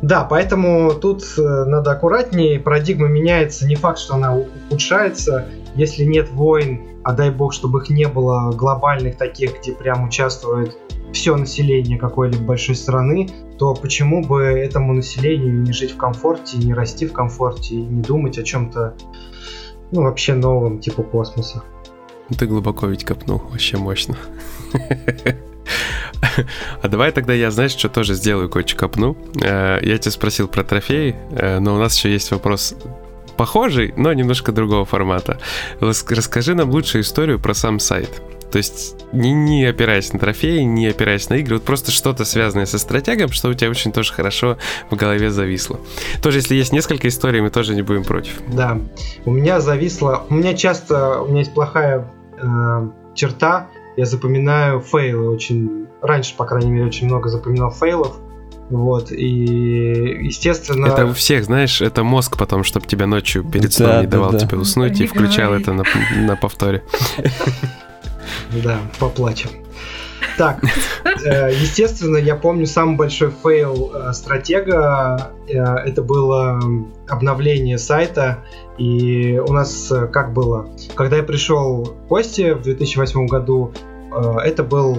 [0.03, 5.47] Да, поэтому тут э, надо аккуратнее, парадигма меняется, не факт, что она ухудшается.
[5.77, 10.77] Если нет войн, а дай бог, чтобы их не было глобальных таких, где прям участвует
[11.13, 16.75] все население какой-либо большой страны, то почему бы этому населению не жить в комфорте, не
[16.75, 18.95] расти в комфорте, и не думать о чем-то,
[19.93, 21.63] ну, вообще новом, типа космоса.
[22.39, 24.17] Ты глубоко ведь копнул, вообще мощно.
[26.83, 29.17] А давай тогда я, знаешь, что тоже сделаю, кое-что копну.
[29.43, 32.75] Э, Я тебя спросил про трофеи, э, но у нас еще есть вопрос
[33.37, 35.39] похожий, но немножко другого формата.
[35.81, 38.23] Рас- Расскажи нам лучшую историю про сам сайт.
[38.53, 42.67] То есть не, не опираясь на трофеи, не опираясь на игры, вот просто что-то связанное
[42.67, 44.59] со стратегом, что у тебя очень тоже хорошо
[44.91, 45.81] в голове зависло.
[46.23, 48.35] Тоже, если есть несколько историй, мы тоже не будем против.
[48.49, 48.79] Да,
[49.25, 55.31] у меня зависло, у меня часто, у меня есть плохая э, черта, я запоминаю фейлы
[55.31, 58.17] очень, раньше, по крайней мере, очень много запоминал фейлов,
[58.71, 59.27] вот, и,
[60.25, 60.87] естественно...
[60.87, 64.11] Это у всех, знаешь, это мозг потом, чтобы тебя ночью перед Да, сном не да,
[64.11, 64.39] давал да.
[64.39, 65.63] тебе уснуть и Не включал говори.
[65.63, 65.85] это на,
[66.17, 66.83] на повторе.
[68.63, 69.51] Да, поплачем.
[70.39, 70.63] Так,
[71.25, 75.33] э, естественно, я помню самый большой фейл э, стратега.
[75.49, 76.61] э, Это было
[77.09, 78.39] обновление сайта.
[78.79, 80.69] И у нас как было?
[80.95, 83.73] Когда я пришел в гости в 2008 году,
[84.43, 84.99] это был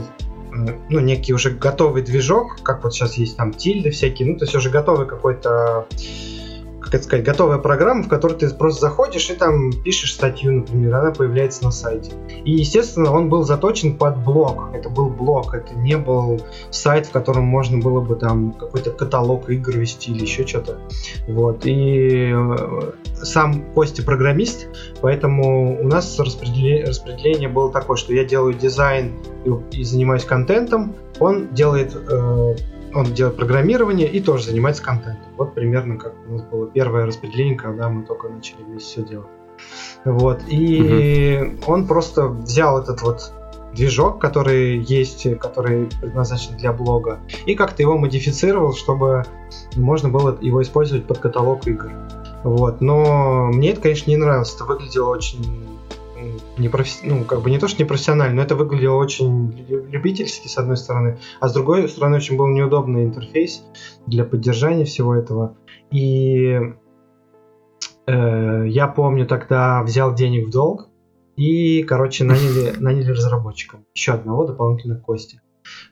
[0.52, 4.56] ну, некий уже готовый движок, как вот сейчас есть там тильды всякие, ну, то есть
[4.56, 5.88] уже готовый какой-то
[6.84, 10.96] как это сказать, готовая программа, в которой ты просто заходишь и там пишешь статью, например,
[10.96, 12.12] она появляется на сайте.
[12.44, 14.70] И, естественно, он был заточен под блог.
[14.74, 16.42] Это был блог, это не был
[16.72, 20.78] сайт, в котором можно было бы там какой-то каталог игр вести или еще что-то.
[21.28, 21.66] Вот.
[21.66, 24.68] И э, сам Костя программист,
[25.02, 29.14] поэтому у нас распределение, распределение было такое, что я делаю дизайн
[29.46, 32.56] и, и занимаюсь контентом, он делает э,
[32.94, 35.32] он делает программирование и тоже занимается контентом.
[35.38, 39.28] Вот примерно как у нас было первое распределение, когда мы только начали вместе все делать.
[40.06, 40.42] Вот.
[40.48, 43.34] И он просто взял этот вот
[43.74, 49.24] движок, который есть, который предназначен для блога, и как-то его модифицировал, чтобы
[49.76, 51.92] можно было его использовать под каталог игр.
[52.44, 52.82] Вот.
[52.82, 54.54] Но мне это, конечно, не нравилось.
[54.54, 55.73] Это выглядело очень
[56.58, 59.86] не профи- ну, как бы не то, что не профессионально, но это выглядело очень лю-
[59.86, 63.64] любительски, с одной стороны, а с другой стороны, очень был неудобный интерфейс
[64.06, 65.58] для поддержания всего этого.
[65.92, 66.60] И
[68.08, 70.90] э, я помню, тогда взял денег в долг
[71.36, 73.80] и, короче, наняли, наняли разработчика.
[73.96, 75.42] Еще одного дополнительно Кости.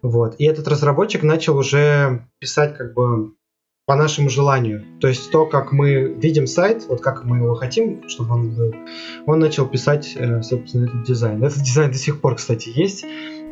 [0.01, 0.35] Вот.
[0.37, 3.33] И этот разработчик начал уже писать как бы
[3.91, 4.85] по нашему желанию.
[5.01, 8.73] То есть то, как мы видим сайт, вот как мы его хотим, чтобы он был,
[9.25, 11.43] он начал писать, э, собственно, этот дизайн.
[11.43, 13.03] Этот дизайн до сих пор, кстати, есть.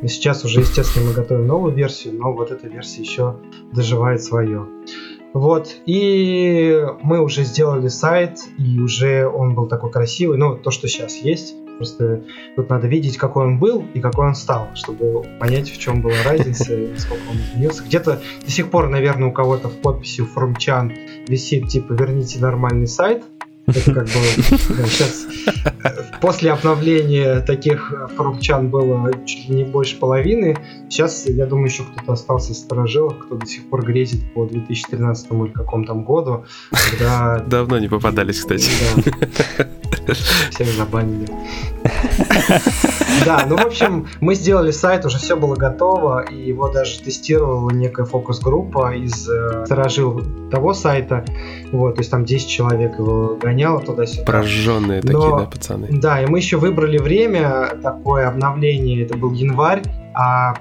[0.04, 3.36] Сейчас уже, естественно, мы готовим новую версию, но вот эта версия еще
[3.73, 4.65] доживает свое.
[5.34, 10.88] Вот, и мы уже сделали сайт, и уже он был такой красивый, ну, то, что
[10.88, 11.54] сейчас есть.
[11.79, 12.23] Просто
[12.57, 16.15] тут надо видеть, какой он был и какой он стал, чтобы понять, в чем была
[16.25, 17.83] разница и сколько он изменился.
[17.85, 20.91] Где-то до сих пор, наверное, у кого-то в подписи у форумчан
[21.25, 23.23] висит типа «Верните нормальный сайт».
[23.65, 24.11] Это как бы
[24.77, 25.27] да, сейчас
[26.21, 30.57] после обновления таких э, форумчан было чуть ли не больше половины.
[30.89, 35.31] Сейчас, я думаю, еще кто-то остался из сторожилов, кто до сих пор грезит по 2013
[35.31, 37.39] или каком там году, когда...
[37.39, 38.69] Давно не попадались, кстати.
[39.57, 39.67] Да.
[40.51, 41.27] Всех забанили.
[43.25, 47.69] Да, ну, в общем, мы сделали сайт, уже все было готово, и его даже тестировала
[47.69, 51.25] некая фокус-группа из э, сторожил того сайта.
[51.71, 54.23] Вот, то есть там 10 человек его гоняло туда-сюда.
[54.23, 55.87] Прожженные такие, да, пацаны?
[55.91, 60.53] Да, и мы еще выбрали время, такое обновление, это был январь, а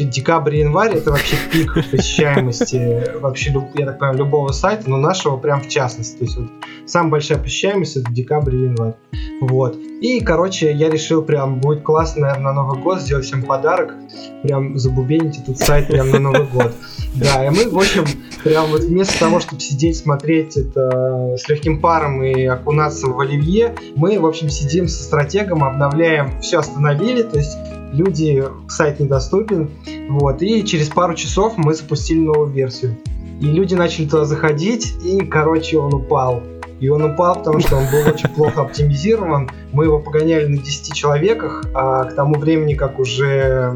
[0.00, 4.96] декабрь и январь это вообще пик посещаемости вообще, люб- я так понимаю, любого сайта, но
[4.96, 6.18] нашего прям в частности.
[6.18, 6.48] То есть вот
[6.86, 8.94] самая большая посещаемость это декабрь и январь.
[9.40, 9.76] Вот.
[10.00, 13.94] И, короче, я решил прям, будет классно, наверное, на Новый год сделать всем подарок,
[14.42, 16.72] прям забубенить этот сайт прям на Новый год.
[17.14, 18.04] Да, и мы, в общем,
[18.42, 23.74] прям вот вместо того, чтобы сидеть, смотреть это с легким паром и окунаться в оливье,
[23.96, 27.56] мы, в общем, сидим со стратегом, обновляем, все остановили, то есть
[27.92, 29.70] люди, сайт недоступен,
[30.08, 32.96] вот, и через пару часов мы запустили новую версию.
[33.40, 36.42] И люди начали туда заходить, и, короче, он упал.
[36.80, 39.48] И он упал, потому что он был очень плохо оптимизирован.
[39.72, 43.74] Мы его погоняли на 10 человеках, а к тому времени, как уже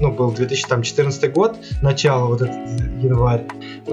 [0.00, 2.56] ну, был 2014 год, начало, вот этот
[3.00, 3.46] январь,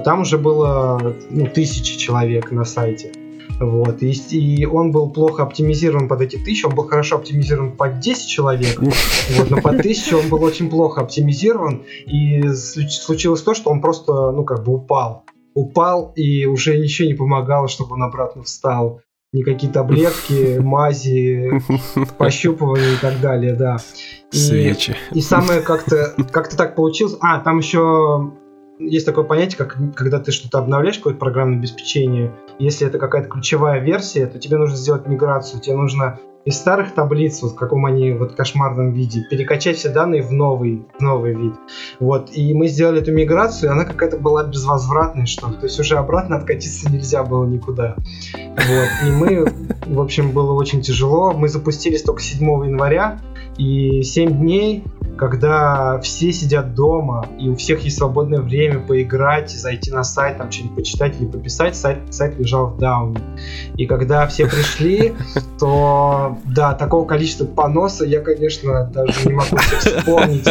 [0.04, 3.12] там уже было ну, тысячи человек на сайте.
[3.60, 4.02] Вот.
[4.02, 8.28] И, и он был плохо оптимизирован под эти тысячи, он был хорошо оптимизирован под 10
[8.28, 13.70] человек, вот, но под 1000 он был очень плохо оптимизирован, и слу- случилось то, что
[13.72, 15.24] он просто, ну, как бы упал.
[15.54, 19.02] Упал, и уже ничего не помогало, чтобы он обратно встал.
[19.34, 21.62] Никакие таблетки, мази,
[22.18, 23.78] пощупывания и так далее, да.
[24.32, 24.96] И- Свечи.
[25.12, 27.16] и самое как-то как так получилось.
[27.22, 28.32] А, там еще
[28.88, 33.80] есть такое понятие, как когда ты что-то обновляешь, какое-то программное обеспечение, если это какая-то ключевая
[33.80, 35.62] версия, то тебе нужно сделать миграцию.
[35.62, 40.22] Тебе нужно из старых таблиц, вот в каком они вот кошмарном виде, перекачать все данные
[40.22, 41.54] в новый, в новый вид.
[42.00, 42.30] Вот.
[42.34, 45.56] И мы сделали эту миграцию, и она какая-то была безвозвратная, что ли.
[45.56, 47.96] То есть уже обратно откатиться нельзя было никуда.
[48.34, 49.08] Вот.
[49.08, 49.46] И мы,
[49.86, 51.32] в общем, было очень тяжело.
[51.32, 53.20] Мы запустились только 7 января,
[53.58, 54.84] и 7 дней,
[55.18, 60.52] когда все сидят дома, и у всех есть свободное время поиграть, зайти на сайт, там
[60.52, 63.20] что-нибудь почитать или пописать, сайт, сайт лежал в дауне.
[63.78, 65.14] И когда все пришли,
[65.60, 70.48] то да, такого количества поноса я, конечно, даже не могу вспомнить,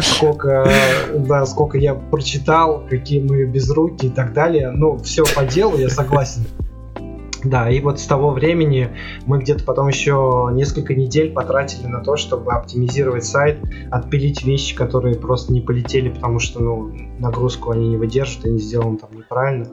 [0.00, 0.68] сколько,
[1.14, 4.70] да, сколько я прочитал, какие мы безруки и так далее.
[4.70, 6.46] Ну, все по делу, я согласен.
[7.44, 8.90] Да, и вот с того времени
[9.26, 13.58] мы где-то потом еще несколько недель потратили на то, чтобы оптимизировать сайт,
[13.90, 18.58] отпилить вещи, которые просто не полетели, потому что, ну, нагрузку они не выдержат, и не
[18.58, 19.66] сделаны там неправильно.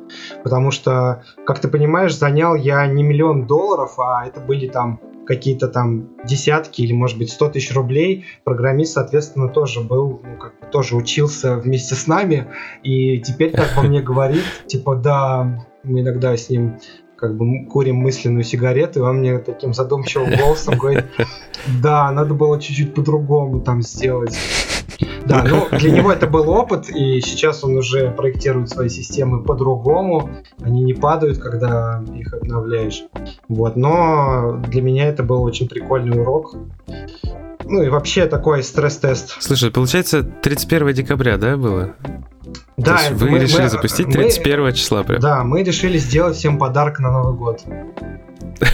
[0.43, 5.67] Потому что, как ты понимаешь, занял я не миллион долларов, а это были там какие-то
[5.67, 8.25] там десятки или, может быть, 100 тысяч рублей.
[8.43, 12.47] Программист, соответственно, тоже был, ну, как бы тоже учился вместе с нами.
[12.81, 16.79] И теперь, как он мне говорит, типа, да, мы иногда с ним
[17.19, 21.05] как бы курим мысленную сигарету, и он мне таким задумчивым голосом говорит,
[21.81, 24.37] да, надо было чуть-чуть по-другому там сделать.
[25.25, 30.29] Да, ну для него это был опыт, и сейчас он уже проектирует свои системы по-другому.
[30.61, 33.03] Они не падают, когда их обновляешь.
[33.47, 36.55] Вот, но для меня это был очень прикольный урок.
[37.69, 39.37] Ну и вообще такой стресс-тест.
[39.39, 41.95] Слушай, получается, 31 декабря, да, было?
[42.77, 45.19] Да, То есть вы мы- решили мы- запустить мы- 31 числа прям?
[45.21, 47.61] Да, мы решили сделать всем подарок на Новый год.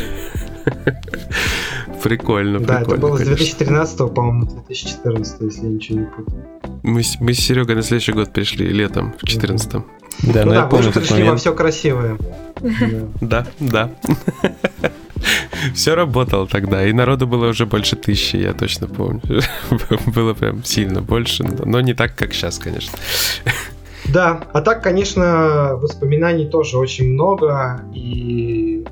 [2.04, 3.36] Прикольно, да, это прикольно, было с конечно.
[3.38, 6.46] 2013, по-моему, на 2014, если я ничего не путаю.
[6.84, 9.80] Мы, с- мы с Серегой на следующий год пришли, летом, в 14 Да,
[10.24, 11.40] ну но да, я помню же этот пришли во момент.
[11.42, 12.18] все красивое.
[13.22, 13.48] Да.
[13.60, 13.90] Да,
[14.42, 14.52] да.
[15.74, 19.42] Все работало тогда, и народу было уже больше тысячи, я точно помню.
[20.08, 22.98] Было прям сильно больше, но не так, как сейчас, конечно.
[24.14, 28.86] Да, а так, конечно, воспоминаний тоже очень много, и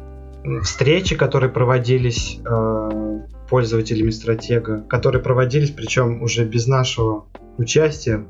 [0.64, 7.28] встречи, которые проводились э, пользователями стратега, которые проводились, причем уже без нашего
[7.60, 8.26] участия.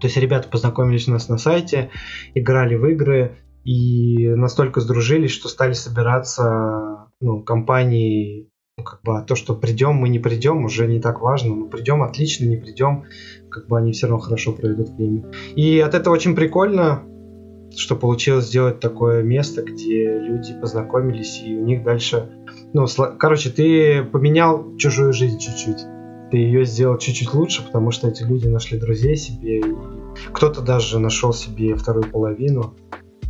[0.00, 1.90] То есть ребята познакомились у нас на сайте,
[2.34, 9.22] играли в игры и настолько сдружились, что стали собираться ну, компании ну, как бы, а
[9.22, 11.54] то, что придем, мы не придем, уже не так важно.
[11.54, 13.04] Ну, придем, отлично, не придем,
[13.50, 15.30] как бы они все равно хорошо проведут время.
[15.54, 17.02] И от этого очень прикольно,
[17.76, 22.30] что получилось сделать такое место, где люди познакомились, и у них дальше...
[22.72, 23.14] Ну, сло...
[23.18, 25.84] короче, ты поменял чужую жизнь чуть-чуть.
[26.30, 29.64] Ты ее сделал чуть-чуть лучше, потому что эти люди нашли друзей себе, и
[30.32, 32.74] кто-то даже нашел себе вторую половину.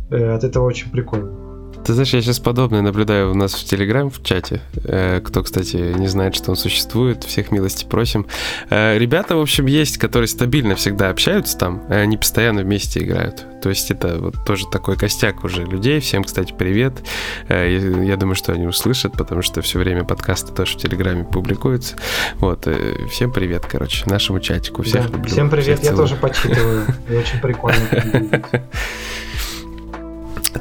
[0.09, 1.42] Э, от этого очень прикольно.
[1.85, 4.61] Ты знаешь, я сейчас подобное наблюдаю у нас в Телеграм, в чате.
[4.85, 8.25] Э, кто, кстати, не знает, что он существует, всех милости просим.
[8.69, 13.45] Э, ребята, в общем, есть, которые стабильно всегда общаются там, и они постоянно вместе играют.
[13.61, 15.99] То есть это вот тоже такой костяк уже людей.
[15.99, 16.93] Всем, кстати, привет.
[17.49, 17.69] Э,
[18.05, 21.97] я думаю, что они услышат, потому что все время подкасты тоже в Телеграме публикуются.
[22.35, 22.65] Вот,
[23.11, 24.83] всем привет, короче, нашему чатику.
[24.83, 25.29] Всех да, люблю.
[25.29, 26.85] Всем привет, всех я тоже почитываю.
[27.09, 28.41] Очень прикольно.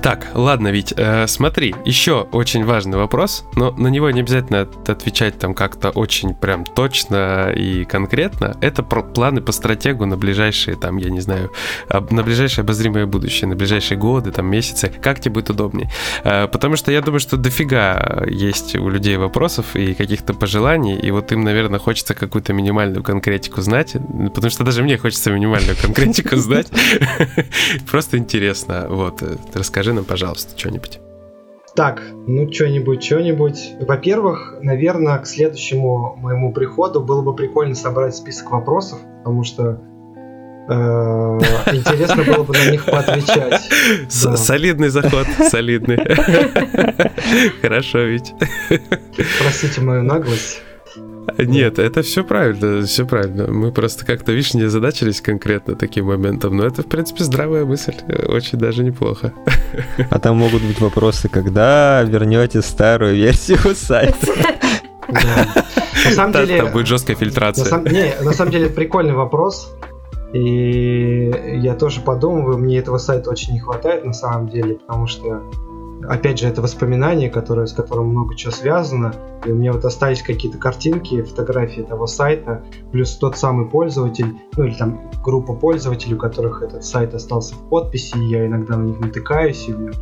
[0.00, 5.38] Так, ладно, ведь э, смотри, еще очень важный вопрос, но на него не обязательно отвечать
[5.38, 8.56] там как-то очень прям точно и конкретно.
[8.60, 11.52] Это про планы по стратегу на ближайшие, там, я не знаю,
[11.88, 14.92] на ближайшее обозримое будущее, на ближайшие годы, там, месяцы.
[15.02, 15.90] Как тебе будет удобнее?
[16.24, 21.10] Э, потому что я думаю, что дофига есть у людей вопросов и каких-то пожеланий, и
[21.10, 23.96] вот им, наверное, хочется какую-то минимальную конкретику знать,
[24.34, 26.68] потому что даже мне хочется минимальную конкретику знать.
[27.90, 28.86] Просто интересно.
[28.88, 29.22] Вот,
[29.54, 31.00] расскажи Расскажи нам, пожалуйста, что-нибудь.
[31.74, 33.72] Так, ну что-нибудь, что-нибудь.
[33.80, 39.80] Во-первых, наверное, к следующему моему приходу было бы прикольно собрать список вопросов, потому что
[40.68, 40.72] э,
[41.72, 43.60] интересно было бы на них поотвечать.
[44.08, 45.96] Солидный заход, солидный.
[47.60, 48.34] Хорошо ведь.
[49.40, 50.62] Простите мою наглость.
[51.38, 53.46] Нет, это все правильно, все правильно.
[53.46, 57.94] Мы просто как-то, видишь, не задачились конкретно таким моментом, но это, в принципе, здравая мысль,
[58.28, 59.32] очень даже неплохо.
[60.10, 64.26] А там могут быть вопросы, когда вернете старую версию сайта?
[65.08, 66.62] На самом деле...
[66.62, 67.78] Там будет жесткая фильтрация.
[67.80, 69.72] Не, на самом деле, прикольный вопрос.
[70.32, 71.30] И
[71.62, 75.42] я тоже подумываю, мне этого сайта очень не хватает на самом деле, потому что
[76.08, 79.14] опять же, это воспоминание, которое, с которым много чего связано.
[79.44, 84.64] И у меня вот остались какие-то картинки, фотографии этого сайта, плюс тот самый пользователь, ну
[84.64, 88.84] или там группа пользователей, у которых этот сайт остался в подписи, и я иногда на
[88.84, 89.92] них натыкаюсь, и у меня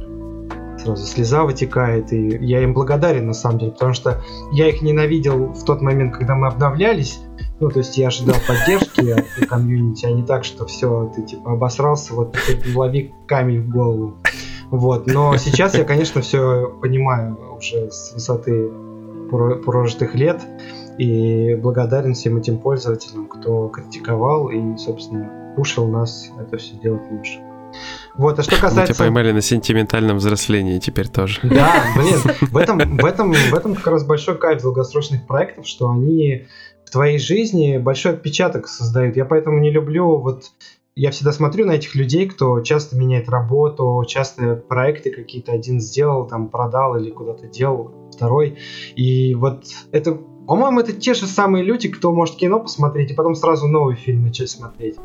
[0.79, 4.23] сразу слеза вытекает, и я им благодарен на самом деле, потому что
[4.53, 7.21] я их ненавидел в тот момент, когда мы обновлялись,
[7.61, 11.53] ну, то есть я ожидал поддержки от комьюнити, а не так, что все, ты типа
[11.53, 12.37] обосрался, вот
[12.75, 14.17] лови камень в голову.
[14.71, 18.71] Вот, но сейчас я, конечно, все понимаю уже с высоты
[19.31, 20.41] прожитых лет
[20.99, 27.41] и благодарен всем этим пользователям, кто критиковал и, собственно, пушил нас это все делать лучше.
[28.17, 28.81] Вот, а что касается...
[28.81, 31.41] Мы тебя поймали на сентиментальном взрослении теперь тоже.
[31.45, 35.89] Да, блин, в этом, в этом, в этом как раз большой кайф долгосрочных проектов, что
[35.89, 36.47] они
[36.85, 39.17] в твоей жизни большой отпечаток создают.
[39.17, 40.47] Я поэтому не люблю вот
[40.95, 46.27] я всегда смотрю на этих людей, кто часто меняет работу, часто проекты какие-то один сделал,
[46.27, 48.59] там продал или куда-то делал, второй.
[48.97, 50.21] И вот это,
[50.51, 54.25] по-моему, это те же самые люди, кто может кино посмотреть и потом сразу новый фильм
[54.25, 54.97] начать смотреть.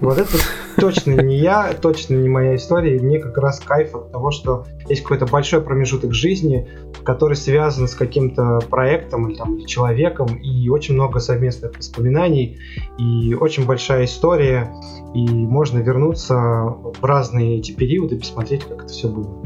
[0.00, 0.38] Вот это
[0.78, 2.96] точно не я, точно не моя история.
[2.96, 6.66] И мне как раз кайф от того, что есть какой-то большой промежуток жизни,
[7.04, 12.58] который связан с каким-то проектом или, там, или человеком, и очень много совместных воспоминаний,
[12.96, 14.72] и очень большая история,
[15.14, 19.44] и можно вернуться в разные эти периоды, посмотреть, как это все было.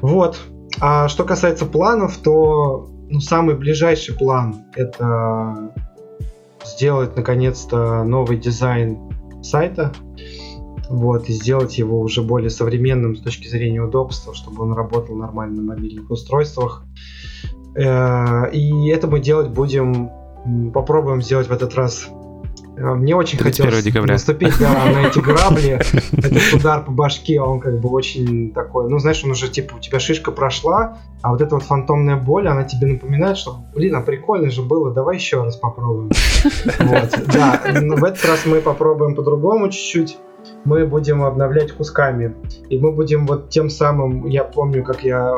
[0.00, 0.38] Вот.
[0.80, 5.72] А что касается планов, то ну, самый ближайший план это
[6.64, 8.98] сделать наконец-то новый дизайн
[9.42, 9.92] сайта,
[10.88, 15.60] вот, и сделать его уже более современным с точки зрения удобства, чтобы он работал нормально
[15.60, 16.84] на мобильных устройствах.
[17.76, 20.10] Э, и это мы делать будем,
[20.72, 22.08] попробуем сделать в этот раз
[22.76, 24.14] мне очень хотелось декабря.
[24.14, 25.80] наступить да, на эти грабли.
[26.12, 29.78] Этот удар по башке, он как бы очень такой, ну знаешь, он уже типа у
[29.78, 34.00] тебя шишка прошла, а вот эта вот фантомная боль, она тебе напоминает, что, блин, а
[34.00, 36.10] прикольно же было, давай еще раз попробуем.
[36.78, 40.18] Вот, да, в этот раз мы попробуем по-другому чуть-чуть.
[40.64, 42.34] Мы будем обновлять кусками.
[42.68, 45.32] И мы будем вот тем самым, я помню, как я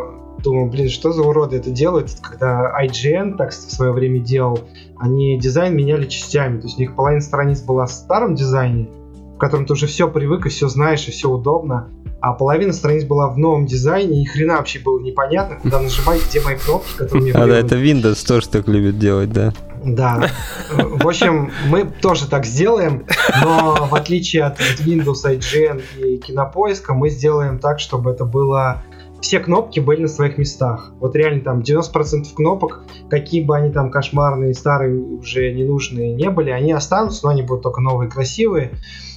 [0.45, 4.61] думаю, блин, что за уроды это делают, когда IGN так в свое время делал,
[4.99, 8.89] они дизайн меняли частями, то есть у них половина страниц была в старом дизайне,
[9.35, 11.89] в котором ты уже все привык и все знаешь, и все удобно,
[12.21, 16.41] а половина страниц была в новом дизайне, и хрена вообще было непонятно, куда нажимать, где
[16.41, 19.53] мои кнопки, которые мне А, да, это Windows тоже так любит делать, да.
[19.83, 20.31] Да.
[20.71, 23.05] В общем, мы тоже так сделаем,
[23.43, 28.83] но в отличие от Windows, IGN и Кинопоиска, мы сделаем так, чтобы это было
[29.25, 30.93] все кнопки были на своих местах.
[31.01, 36.51] Вот реально там 90% кнопок, какие бы они там кошмарные, старые, уже ненужные не были,
[36.51, 38.73] они останутся, но они будут только новые, красивые.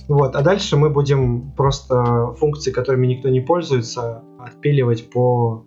[0.07, 0.37] Вот.
[0.37, 5.65] А дальше мы будем просто функции, которыми никто не пользуется, отпиливать по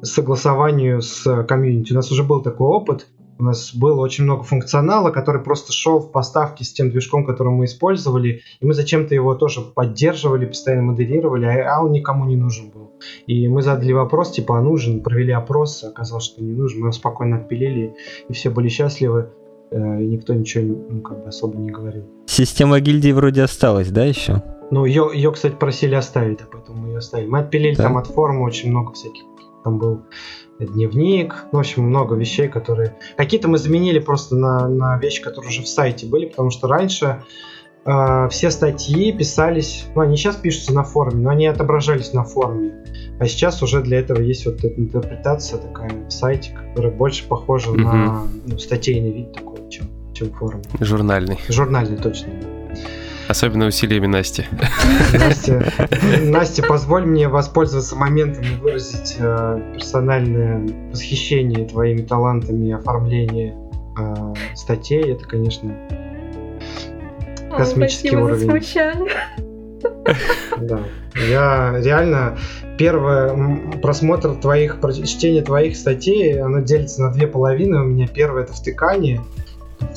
[0.00, 1.92] согласованию с комьюнити.
[1.92, 3.06] У нас уже был такой опыт,
[3.38, 7.52] у нас было очень много функционала, который просто шел в поставке с тем движком, который
[7.52, 12.70] мы использовали, и мы зачем-то его тоже поддерживали, постоянно моделировали, а, он никому не нужен
[12.70, 12.87] был.
[13.26, 16.92] И мы задали вопрос, типа, а нужен, провели опрос, оказалось, что не нужен, мы его
[16.92, 17.94] спокойно отпилили,
[18.28, 19.30] и все были счастливы,
[19.70, 22.04] э, и никто ничего ну, как бы особо не говорил.
[22.26, 24.42] Система гильдии вроде осталась, да, еще?
[24.70, 27.28] Ну, ее, ее, кстати, просили оставить, а поэтому мы ее оставили.
[27.28, 27.84] Мы отпилили да?
[27.84, 29.22] там от форума очень много всяких.
[29.64, 30.02] Там был
[30.58, 32.96] дневник, ну, в общем, много вещей, которые...
[33.16, 37.22] Какие-то мы заменили просто на, на вещи, которые уже в сайте были, потому что раньше
[37.88, 39.86] э, все статьи писались...
[39.94, 42.72] Ну, они сейчас пишутся на форуме, но они отображались на форуме.
[43.18, 47.70] А сейчас уже для этого есть вот эта интерпретация такая в сайте, которая больше похожа
[47.70, 47.80] угу.
[47.80, 50.62] на ну, статейный вид такой, чем, чем форум.
[50.80, 51.38] Журнальный.
[51.48, 52.32] Журнальный, точно.
[53.28, 54.44] Особенно усилиями Насти.
[55.12, 55.70] Настя,
[56.22, 63.54] Настя, позволь мне воспользоваться моментом и выразить э, персональное восхищение твоими талантами оформления
[63.98, 65.12] э, статей.
[65.12, 65.76] Это, конечно,
[67.58, 69.08] космический О, уровень.
[70.60, 70.80] Да.
[71.28, 72.38] Я реально
[72.78, 77.80] первое просмотр твоих, чтение твоих статей, оно делится на две половины.
[77.80, 79.20] У меня первое это втыкание,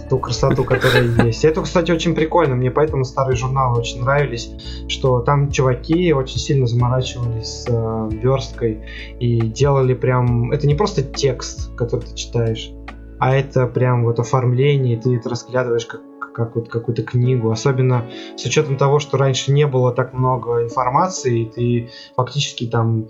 [0.09, 1.45] ту красоту, которая есть.
[1.45, 2.55] Это, кстати, очень прикольно.
[2.55, 4.51] Мне поэтому старые журналы очень нравились,
[4.87, 8.85] что там чуваки очень сильно заморачивались с э, версткой
[9.19, 10.51] и делали прям...
[10.51, 12.71] Это не просто текст, который ты читаешь,
[13.19, 16.01] а это прям вот оформление, и ты это разглядываешь как
[16.45, 21.41] как вот какую-то книгу, особенно с учетом того, что раньше не было так много информации,
[21.41, 23.09] и ты фактически там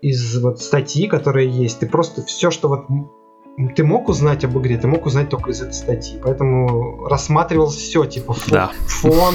[0.00, 2.86] из вот статьи, которые есть, ты просто все, что вот
[3.76, 6.18] ты мог узнать об игре, ты мог узнать только из этой статьи.
[6.22, 8.70] Поэтому рассматривал все, типа фон, да.
[8.86, 9.34] фон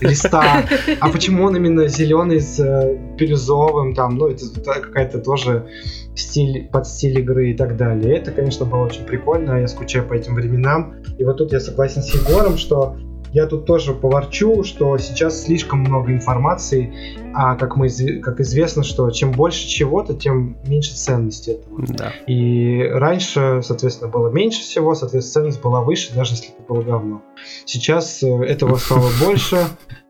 [0.00, 0.64] листа.
[1.00, 5.66] А почему он именно зеленый с э, бирюзовым, там, ну, это, это какая-то тоже
[6.14, 8.16] стиль, под стиль игры и так далее.
[8.16, 10.94] Это, конечно, было очень прикольно, я скучаю по этим временам.
[11.18, 12.96] И вот тут я согласен с Егором, что
[13.32, 16.92] я тут тоже поворчу, что сейчас слишком много информации,
[17.34, 17.88] а как, мы,
[18.20, 21.84] как известно, что чем больше чего-то, тем меньше ценности этого.
[21.88, 22.12] Да.
[22.26, 27.22] И раньше, соответственно, было меньше всего, соответственно, ценность была выше, даже если это было говно.
[27.64, 29.58] Сейчас э, этого стало больше,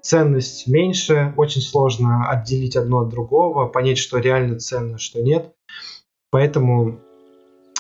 [0.00, 5.52] ценность меньше, очень сложно отделить одно от другого, понять, что реально ценно, что нет.
[6.30, 7.00] Поэтому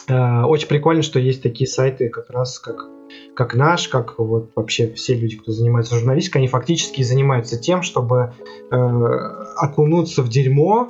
[0.08, 2.95] э, очень прикольно, что есть такие сайты, как раз как
[3.34, 8.32] как наш, как вот вообще все люди, кто занимается журналистикой, они фактически занимаются тем, чтобы
[8.70, 10.88] э, окунуться в дерьмо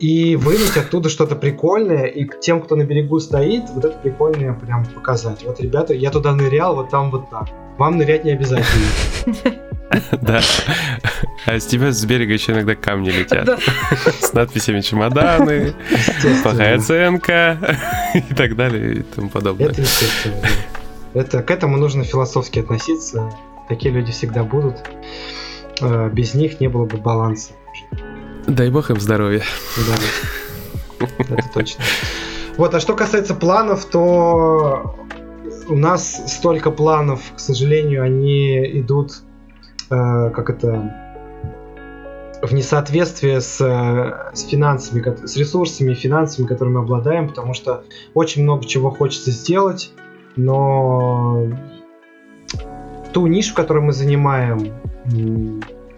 [0.00, 4.54] и вынуть оттуда что-то прикольное, и к тем, кто на берегу стоит, вот это прикольное
[4.54, 5.44] прям показать.
[5.44, 7.48] Вот, ребята, я туда нырял, вот там вот так.
[7.78, 8.86] Вам нырять не обязательно.
[10.20, 10.40] Да.
[11.46, 13.48] А с тебя с берега еще иногда камни летят.
[14.20, 15.74] С надписями чемоданы,
[16.42, 17.58] плохая оценка
[18.14, 19.70] и так далее и тому подобное.
[19.70, 20.46] Это естественно.
[21.18, 23.32] Это, к этому нужно философски относиться.
[23.68, 24.76] Такие люди всегда будут.
[25.80, 27.54] Э, без них не было бы баланса.
[28.46, 29.42] Дай бог им здоровья.
[31.00, 31.82] Да, это точно.
[32.56, 34.94] Вот, а что касается планов, то
[35.68, 39.22] у нас столько планов, к сожалению, они идут,
[39.90, 40.94] э, как это,
[42.42, 47.82] в несоответствие с, с финансами, с ресурсами и финансами, которыми мы обладаем, потому что
[48.14, 49.92] очень много чего хочется сделать,
[50.38, 51.46] но
[53.12, 54.72] ту нишу, которую мы занимаем,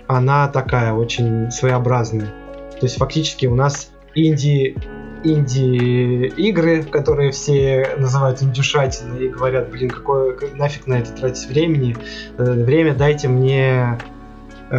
[0.09, 2.33] она такая очень своеобразная.
[2.73, 4.77] То есть фактически у нас инди
[5.23, 11.95] инди-игры, которые все называют индюшатиной и говорят, блин, какое нафиг на это тратить времени.
[12.39, 13.99] Э, время дайте мне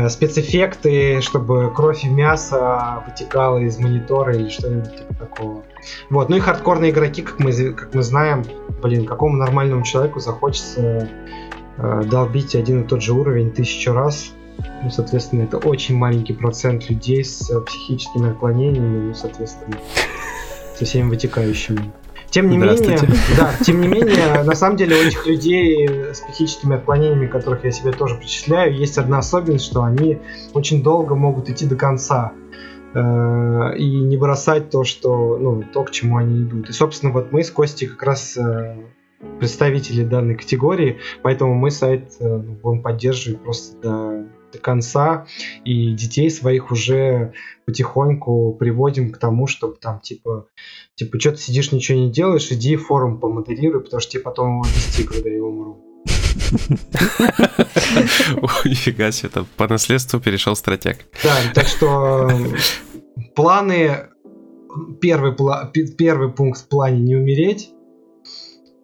[0.10, 5.64] спецэффекты, чтобы кровь и мясо вытекало из монитора или что-нибудь типа такого.
[6.10, 8.46] Вот, ну и хардкорные игроки, как мы, как мы знаем,
[8.82, 11.10] блин, какому нормальному человеку захочется
[11.78, 14.32] э, долбить один и тот же уровень тысячу раз.
[14.84, 19.78] Ну, соответственно, это очень маленький процент людей с э, психическими отклонениями, ну, соответственно,
[20.78, 21.92] со всеми вытекающими.
[22.32, 22.98] Тем не менее,
[23.38, 27.72] да, тем не менее, на самом деле у этих людей с психическими отклонениями, которых я
[27.72, 30.18] себе тоже причисляю, есть одна особенность, что они
[30.54, 32.32] очень долго могут идти до конца
[32.94, 36.70] э, и не бросать то, что, ну, то, к чему они идут.
[36.70, 38.78] И, собственно, вот мы с Костей как раз э,
[39.40, 45.26] представители данной категории, поэтому мы сайт э, будем поддерживать просто до до конца,
[45.66, 47.34] и детей своих уже
[47.66, 50.48] потихоньку приводим к тому, чтобы там, типа,
[50.96, 54.64] типа, что ты сидишь, ничего не делаешь, иди форум помодерируй, потому что тебе потом его
[54.64, 55.84] вести, когда я умру.
[58.66, 61.06] Нифига себе, там по наследству перешел стратег.
[61.24, 62.30] Да, так что
[63.36, 64.08] планы,
[65.00, 65.36] первый,
[65.98, 67.72] первый пункт в плане не умереть,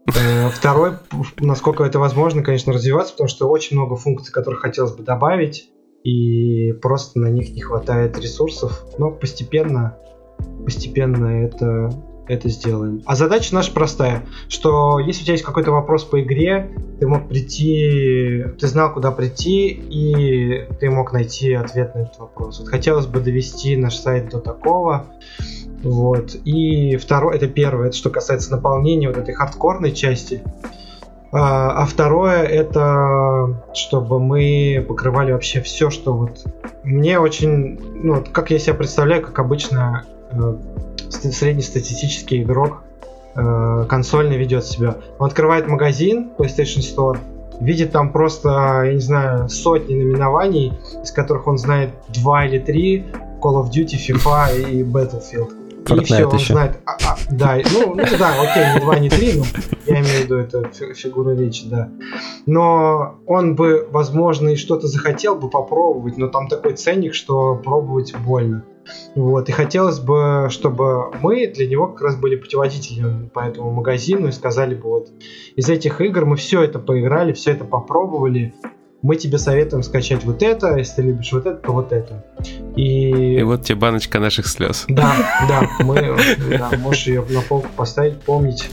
[0.07, 0.93] второй,
[1.39, 5.69] насколько это возможно, конечно, развиваться, потому что очень много функций, которых хотелось бы добавить,
[6.03, 8.85] и просто на них не хватает ресурсов.
[8.97, 9.97] Но постепенно,
[10.63, 11.89] постепенно это,
[12.27, 13.01] это сделаем.
[13.05, 17.27] А задача наша простая, что если у тебя есть какой-то вопрос по игре, ты мог
[17.27, 22.59] прийти, ты знал, куда прийти, и ты мог найти ответ на этот вопрос.
[22.59, 25.07] Вот хотелось бы довести наш сайт до такого,
[25.83, 26.35] вот.
[26.45, 30.43] И второе, это первое, это что касается наполнения вот этой хардкорной части.
[31.31, 36.45] А, а второе, это чтобы мы покрывали вообще все, что вот...
[36.83, 40.55] Мне очень, ну, как я себя представляю, как обычно э,
[41.09, 42.83] среднестатистический игрок
[43.35, 44.97] э, консольный ведет себя.
[45.19, 47.17] Он открывает магазин PlayStation Store,
[47.59, 50.73] видит там просто, я не знаю, сотни наименований,
[51.03, 53.05] из которых он знает два или три
[53.41, 55.56] Call of Duty, FIFA и Battlefield.
[55.89, 56.53] Fortnite и все, он еще.
[56.53, 56.79] знает.
[56.85, 59.45] А, а, да, ну, ну да, окей, не 2, не 3, но
[59.85, 61.89] я имею в виду это фигура речи, да.
[62.45, 68.15] Но он бы, возможно, и что-то захотел бы попробовать, но там такой ценник, что пробовать
[68.17, 68.63] больно.
[69.15, 74.27] Вот, и хотелось бы, чтобы мы для него как раз были путеводителем по этому магазину
[74.27, 75.09] и сказали бы вот,
[75.55, 78.53] из этих игр мы все это поиграли, все это попробовали,
[79.01, 82.23] мы тебе советуем скачать вот это, если ты любишь вот это, то вот это.
[82.75, 84.85] И, и вот тебе баночка наших слез.
[84.87, 85.15] Да,
[85.47, 86.17] да, мы,
[86.57, 88.69] да, можешь ее на полку поставить, помнить,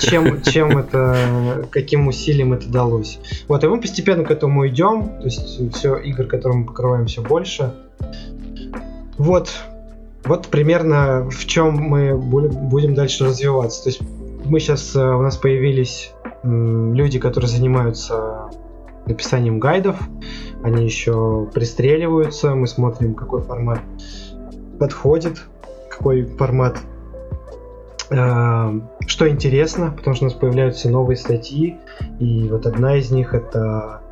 [0.00, 3.18] чем, чем это, каким усилием это далось.
[3.48, 7.22] Вот, и мы постепенно к этому идем, то есть все игр, которые мы покрываем все
[7.22, 7.74] больше.
[9.16, 9.50] Вот,
[10.24, 13.82] вот примерно в чем мы будем дальше развиваться.
[13.82, 14.00] То есть
[14.44, 16.12] мы сейчас, э, у нас появились
[16.44, 18.50] люди, которые занимаются
[19.08, 20.00] написанием гайдов.
[20.62, 23.80] Они еще пристреливаются, мы смотрим, какой формат
[24.78, 25.44] подходит,
[25.90, 26.78] какой формат
[28.10, 31.76] э, что интересно, потому что у нас появляются новые статьи,
[32.20, 34.02] и вот одна из них это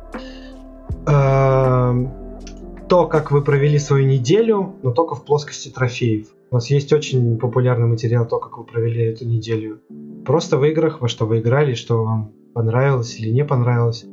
[1.05, 2.05] э,
[2.89, 6.27] то, как вы провели свою неделю, но только в плоскости трофеев.
[6.49, 9.81] У нас есть очень популярный материал, то, как вы провели эту неделю.
[10.25, 14.03] Просто в играх, во что вы играли, что вам понравилось или не понравилось.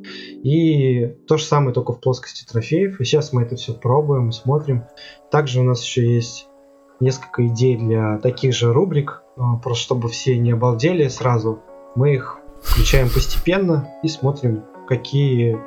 [0.43, 3.01] И то же самое только в плоскости трофеев.
[3.01, 4.85] И сейчас мы это все пробуем, смотрим.
[5.31, 6.47] Также у нас еще есть
[7.01, 11.61] несколько идей для таких же рубрик, а, просто чтобы все не обалдели сразу.
[11.95, 15.59] Мы их включаем постепенно и смотрим, какие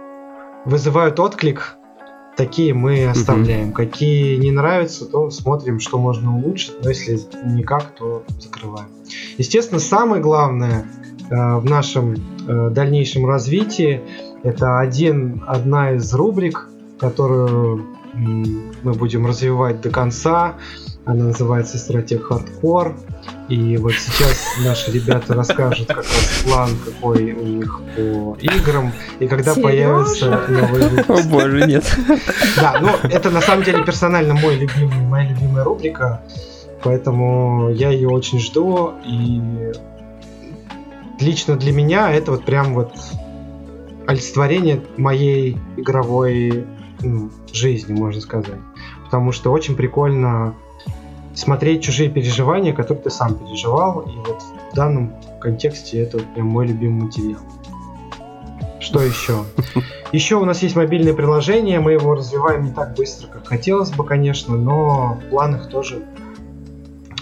[0.65, 1.77] вызывают отклик,
[2.35, 3.69] такие мы оставляем.
[3.69, 3.73] Mm-hmm.
[3.73, 8.89] Какие не нравятся, то смотрим, что можно улучшить, но если никак, то закрываем.
[9.39, 10.85] Естественно, самое главное
[11.29, 12.15] в нашем
[12.47, 14.01] Э, дальнейшем развитии.
[14.41, 20.55] Это один, одна из рубрик, которую мы будем развивать до конца.
[21.05, 22.95] Она называется «Стратег Хардкор».
[23.49, 29.27] И вот сейчас наши ребята расскажут как раз план, какой у них по играм, и
[29.27, 29.61] когда Сережа?
[29.61, 31.09] появится новый выпуск.
[31.09, 31.97] О боже, нет.
[32.55, 36.21] Да, ну это на самом деле персонально мой любимый, моя любимая рубрика,
[36.83, 39.41] поэтому я ее очень жду, и
[41.19, 42.93] лично для меня это вот прям вот
[44.05, 46.65] олицетворение моей игровой
[47.01, 48.59] ну, жизни, можно сказать.
[49.05, 50.55] Потому что очень прикольно
[51.35, 54.01] смотреть чужие переживания, которые ты сам переживал.
[54.01, 54.41] И вот
[54.71, 57.41] в данном контексте это вот прям мой любимый материал.
[58.79, 59.43] Что еще?
[60.13, 64.05] Еще у нас есть мобильное приложение, мы его развиваем не так быстро, как хотелось бы,
[64.05, 66.05] конечно, но в планах тоже,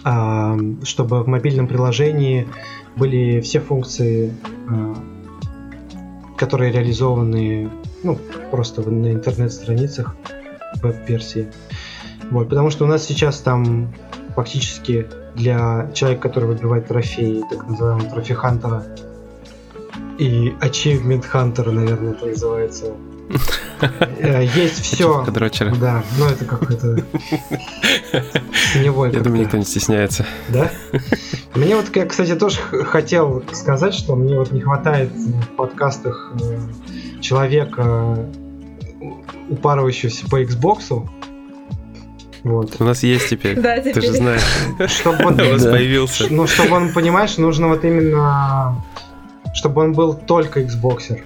[0.04, 2.48] а, чтобы в мобильном приложении
[2.96, 4.34] были все функции,
[4.70, 4.96] э,
[6.38, 7.70] которые реализованы
[8.04, 8.20] ну,
[8.52, 10.16] просто на интернет-страницах
[10.82, 11.52] веб-версии.
[12.32, 13.94] Вот, потому что у нас сейчас там
[14.36, 18.84] фактически для человека, который выбивает трофеи, так называемого трофи-хантера,
[20.18, 22.86] и Achievement Hunter, наверное, это называется.
[24.20, 25.26] Э, есть все.
[25.82, 26.96] Да, но это какой-то
[28.76, 30.26] Я думаю, никто не стесняется.
[30.50, 30.70] Да?
[31.56, 37.22] Мне вот, я, кстати, тоже хотел сказать, что мне вот не хватает в подкастах э,
[37.22, 38.28] человека,
[39.50, 41.08] упарывающегося по Xbox.
[42.44, 42.76] Вот.
[42.80, 43.60] У нас есть теперь.
[43.62, 44.12] Да, Ты же теперь.
[44.12, 44.42] знаешь,
[44.92, 45.72] Чтобы он, у нас Да.
[45.72, 46.28] появился.
[46.30, 48.84] ну, чтобы он, понимаешь, нужно вот именно,
[49.54, 51.24] чтобы он был только Xboxер.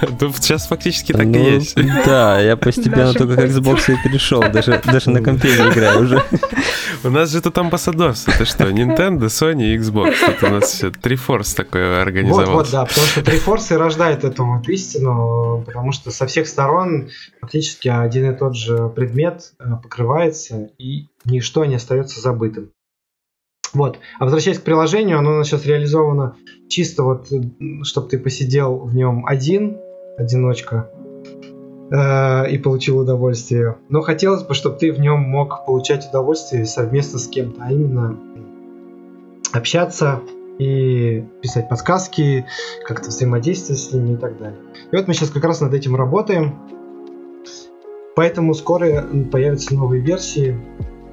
[0.20, 1.76] Ну, сейчас фактически так и Ну, есть.
[2.06, 6.22] Да, я постепенно только к Xbox и перешел, даже, даже на компе не играю уже.
[7.04, 8.32] У нас же тут амбассадорство.
[8.32, 10.14] Это что, Nintendo, Sony и Xbox.
[10.26, 12.70] Тут у нас все Triforce такое Вот, вот, организовалось.
[12.70, 17.08] да, потому что Triforce и рождает эту вот истину, потому что со всех сторон
[17.40, 22.70] фактически один и тот же предмет э, покрывается, и ничто не остается забытым.
[23.74, 23.98] Вот.
[24.18, 26.36] А возвращаясь к приложению, оно у нас сейчас реализовано
[26.68, 27.28] чисто вот,
[27.82, 29.78] чтобы ты посидел в нем один,
[30.18, 30.90] одиночка,
[31.90, 33.76] э, и получил удовольствие.
[33.88, 38.18] Но хотелось бы, чтобы ты в нем мог получать удовольствие совместно с кем-то, а именно
[39.52, 40.20] общаться
[40.58, 42.46] и писать подсказки,
[42.84, 44.58] как-то взаимодействовать с ними и так далее.
[44.90, 46.58] И вот мы сейчас как раз над этим работаем.
[48.16, 50.58] Поэтому скоро появятся новые версии.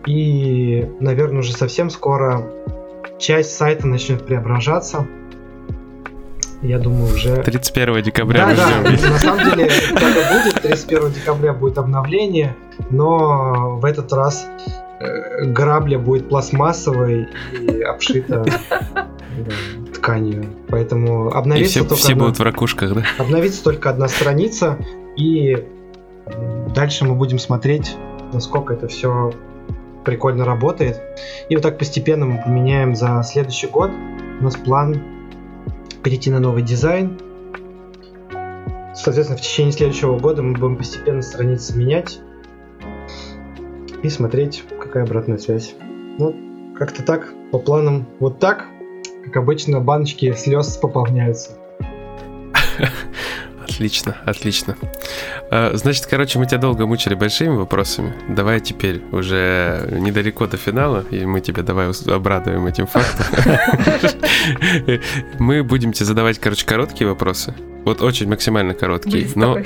[0.08, 2.43] И, наверное, уже совсем скоро
[3.20, 5.08] часть сайта начнет преображаться.
[6.68, 7.36] Я думаю, уже...
[7.43, 10.61] 31 декабря Да, да, на самом деле так и будет.
[10.61, 12.55] 31 декабря будет обновление,
[12.89, 14.47] но в этот раз
[14.99, 17.28] э, грабля будет пластмассовой
[17.61, 18.43] и обшита
[19.93, 20.45] тканью.
[20.70, 23.03] Поэтому И обновится все, только все одна- будут в ракушках, да?
[23.18, 24.78] обновится только одна страница,
[25.16, 25.63] и
[26.74, 27.95] дальше мы будем смотреть,
[28.34, 29.32] насколько это все
[30.03, 30.99] прикольно работает.
[31.49, 33.91] И вот так постепенно мы поменяем за следующий год.
[34.39, 35.01] У нас план
[36.06, 37.20] перейти на новый дизайн.
[38.93, 42.20] Соответственно, в течение следующего года мы будем постепенно страницы менять
[44.03, 45.74] и смотреть, какая обратная связь.
[46.20, 46.36] Ну,
[46.78, 48.68] как-то так, по планам вот так.
[49.24, 51.58] Как обычно, баночки слез пополняются.
[53.70, 54.76] Отлично, отлично.
[55.51, 58.13] А, Значит, короче, мы тебя долго мучили большими вопросами.
[58.30, 63.26] Давай теперь уже недалеко до финала, и мы тебя давай обрадуем этим фактом.
[65.39, 67.53] Мы будем тебе задавать, короче, короткие вопросы.
[67.86, 69.28] Вот очень максимально короткие.
[69.36, 69.59] Но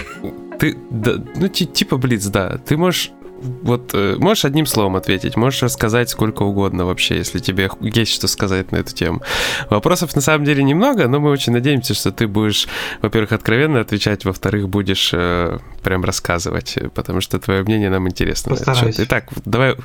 [0.59, 2.57] ты, да, ну, ти- типа Блиц, да.
[2.65, 3.11] Ты можешь
[3.41, 8.27] вот э, можешь одним словом ответить, можешь рассказать сколько угодно вообще, если тебе есть что
[8.27, 9.21] сказать на эту тему.
[9.69, 12.67] Вопросов на самом деле немного, но мы очень надеемся, что ты будешь,
[13.01, 18.51] во-первых, откровенно отвечать, во-вторых, будешь э, прям рассказывать, э, потому что твое мнение нам интересно.
[18.51, 18.99] Постараюсь.
[18.99, 19.75] Итак, давай,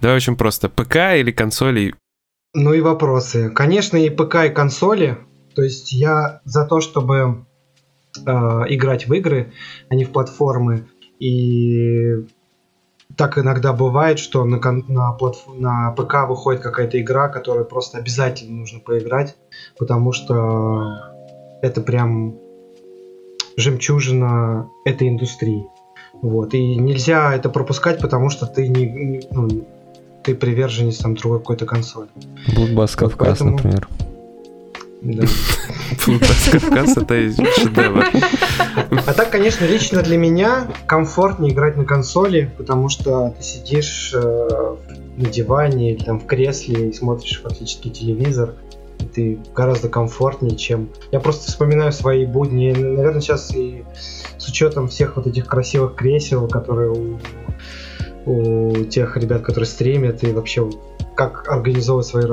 [0.00, 0.68] давай очень просто.
[0.68, 1.94] ПК или консоли?
[2.54, 3.50] Ну и вопросы.
[3.50, 5.18] Конечно, и ПК, и консоли.
[5.54, 7.46] То есть я за то, чтобы
[8.26, 8.30] э,
[8.68, 9.52] играть в игры,
[9.88, 10.88] а не в платформы.
[11.18, 12.26] И
[13.16, 18.58] так иногда бывает, что на, на, платф- на ПК выходит какая-то игра, которую просто обязательно
[18.58, 19.36] нужно поиграть,
[19.78, 20.98] потому что
[21.62, 22.34] это прям
[23.56, 25.66] жемчужина этой индустрии.
[26.22, 26.54] Вот.
[26.54, 29.66] И нельзя это пропускать, потому что ты не, ну,
[30.22, 32.08] ты приверженец там другой какой-то консоли.
[32.54, 33.88] Блудбас Кавказ, Поэтому- например.
[35.02, 35.24] Да.
[35.96, 38.04] Кавказ это шедевр.
[39.06, 44.76] А так, конечно, лично для меня комфортнее играть на консоли, потому что ты сидишь э,
[45.16, 48.54] на диване или там в кресле и смотришь фактически телевизор.
[49.14, 50.88] Ты гораздо комфортнее, чем...
[51.10, 52.72] Я просто вспоминаю свои будни.
[52.72, 53.84] Наверное, сейчас и
[54.38, 57.18] с учетом всех вот этих красивых кресел, которые у,
[58.26, 60.68] у тех ребят, которые стримят, и вообще
[61.14, 62.24] как организовывать свои,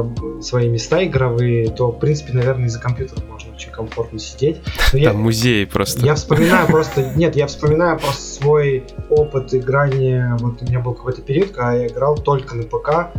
[0.41, 4.61] свои места игровые, то, в принципе, наверное, из-за компьютера можно очень комфортно сидеть.
[4.93, 6.05] Но я- Там музей просто.
[6.05, 10.37] я вспоминаю просто, нет, я вспоминаю просто свой опыт играния.
[10.39, 13.11] Вот у меня был какой-то период, когда я играл только на ПК.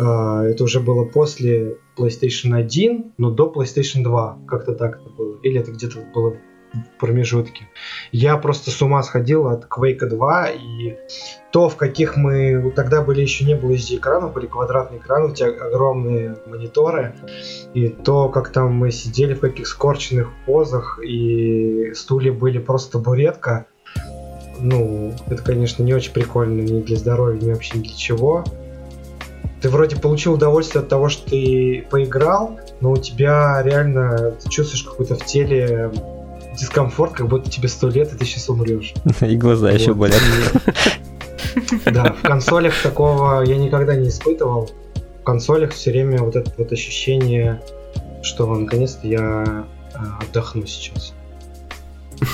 [0.00, 4.38] А, Это уже было после PlayStation 1, но до PlayStation 2.
[4.46, 5.38] Как-то так это было.
[5.42, 6.36] Или это где-то было
[6.98, 7.68] промежутке.
[8.12, 10.96] Я просто с ума сходил от Quake 2 и
[11.50, 12.72] то, в каких мы...
[12.76, 17.14] Тогда были еще не было SD-экранов, были квадратные экраны, у тебя огромные мониторы.
[17.74, 23.66] И то, как там мы сидели в каких скорченных позах, и стулья были просто табуретка.
[24.60, 28.44] Ну, это, конечно, не очень прикольно ни для здоровья, ни вообще ни для чего.
[29.60, 34.84] Ты вроде получил удовольствие от того, что ты поиграл, но у тебя реально ты чувствуешь
[34.84, 35.90] какой-то в теле
[36.58, 38.94] дискомфорт, как будто тебе сто лет, и ты сейчас умрешь.
[39.20, 39.98] И глаза еще Вот.
[40.10, 40.20] болят.
[40.20, 40.70] И-
[41.90, 44.70] Да, в консолях такого я никогда не испытывал.
[45.20, 47.60] В консолях все время вот это вот ощущение,
[48.22, 51.12] что наконец-то я а, отдохну сейчас.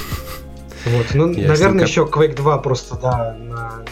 [0.87, 1.49] Вот, ну, Ясненько.
[1.49, 3.85] наверное, еще Quake 2 просто, да, на,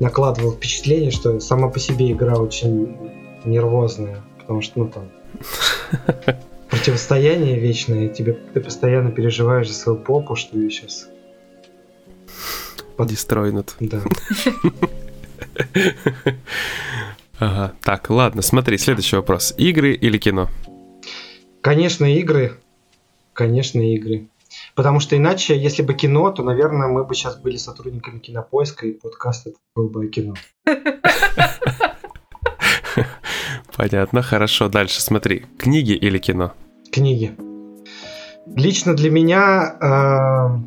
[0.00, 2.96] накладывал впечатление, что сама по себе игра очень
[3.44, 5.08] нервозная, потому что, ну, там,
[6.86, 11.08] противостояние вечное, тебе, ты постоянно переживаешь за свою попу, что ее сейчас...
[12.96, 13.74] Дестройнут.
[13.80, 14.00] Да.
[17.38, 19.52] Ага, так, ладно, смотри, следующий вопрос.
[19.58, 20.48] Игры или кино?
[21.60, 22.56] Конечно, игры.
[23.34, 24.28] Конечно, игры.
[24.74, 28.92] Потому что иначе, если бы кино, то, наверное, мы бы сейчас были сотрудниками кинопоиска, и
[28.92, 30.34] подкаст это был бы о кино.
[33.76, 34.68] Понятно, хорошо.
[34.68, 35.44] Дальше смотри.
[35.58, 36.54] Книги или кино?
[36.96, 37.32] Книги.
[38.46, 40.58] Лично для меня э,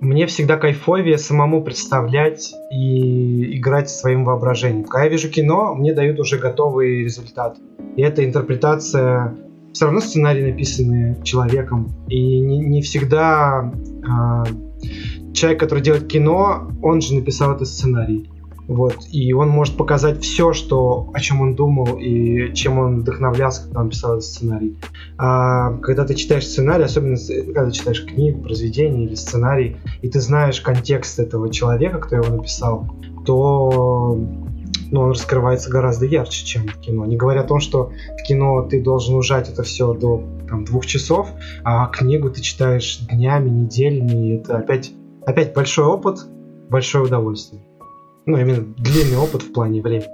[0.00, 4.84] мне всегда кайфовее самому представлять и играть своим воображением.
[4.84, 7.58] Когда я вижу кино, мне дают уже готовый результат.
[7.98, 9.36] И это интерпретация
[9.74, 11.92] все равно сценарий написанный человеком.
[12.08, 18.30] И не, не всегда э, человек, который делает кино, он же написал этот сценарий.
[18.72, 18.96] Вот.
[19.10, 23.80] И он может показать все, что, о чем он думал и чем он вдохновлялся, когда
[23.80, 24.78] он писал этот сценарий.
[25.18, 27.16] А когда ты читаешь сценарий, особенно
[27.46, 32.36] когда ты читаешь книгу, произведение или сценарий, и ты знаешь контекст этого человека, кто его
[32.36, 32.88] написал,
[33.26, 34.18] то
[34.90, 37.04] ну, он раскрывается гораздо ярче, чем в кино.
[37.04, 40.86] Не говоря о том, что в кино ты должен ужать это все до там, двух
[40.86, 41.28] часов,
[41.62, 44.92] а книгу ты читаешь днями, неделями, и это опять,
[45.26, 46.20] опять большой опыт,
[46.70, 47.62] большое удовольствие.
[48.26, 50.08] Ну, именно длинный опыт в плане времени.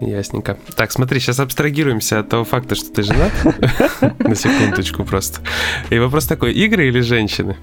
[0.00, 0.58] Ясненько.
[0.76, 3.32] Так, смотри, сейчас абстрагируемся от того факта, что ты женат.
[4.18, 5.40] На секундочку просто.
[5.88, 7.56] И вопрос такой, игры или женщины?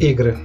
[0.00, 0.38] Игры.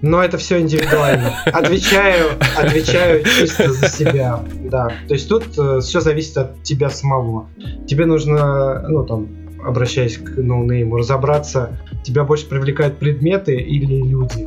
[0.00, 1.34] Но это все индивидуально.
[1.46, 4.44] Отвечаю, отвечаю чисто за себя.
[4.64, 4.92] Да.
[5.08, 7.48] То есть тут э, все зависит от тебя самого.
[7.86, 9.28] Тебе нужно, ну там,
[9.64, 14.46] обращаясь к ноунейму, разобраться, тебя больше привлекают предметы или люди.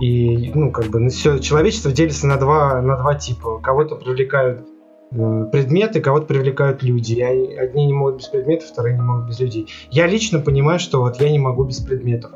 [0.00, 3.60] И, ну, как бы, все, человечество делится на два, на два типа.
[3.60, 4.66] Кого-то привлекают
[5.12, 7.14] э, предметы, кого-то привлекают люди.
[7.14, 9.68] И одни не могут без предметов, вторые не могут без людей.
[9.90, 12.32] Я лично понимаю, что вот я не могу без предметов.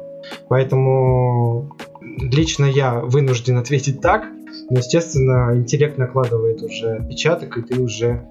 [0.48, 4.24] Поэтому лично я вынужден ответить так,
[4.70, 8.26] но, естественно, интеллект накладывает уже отпечаток, и ты уже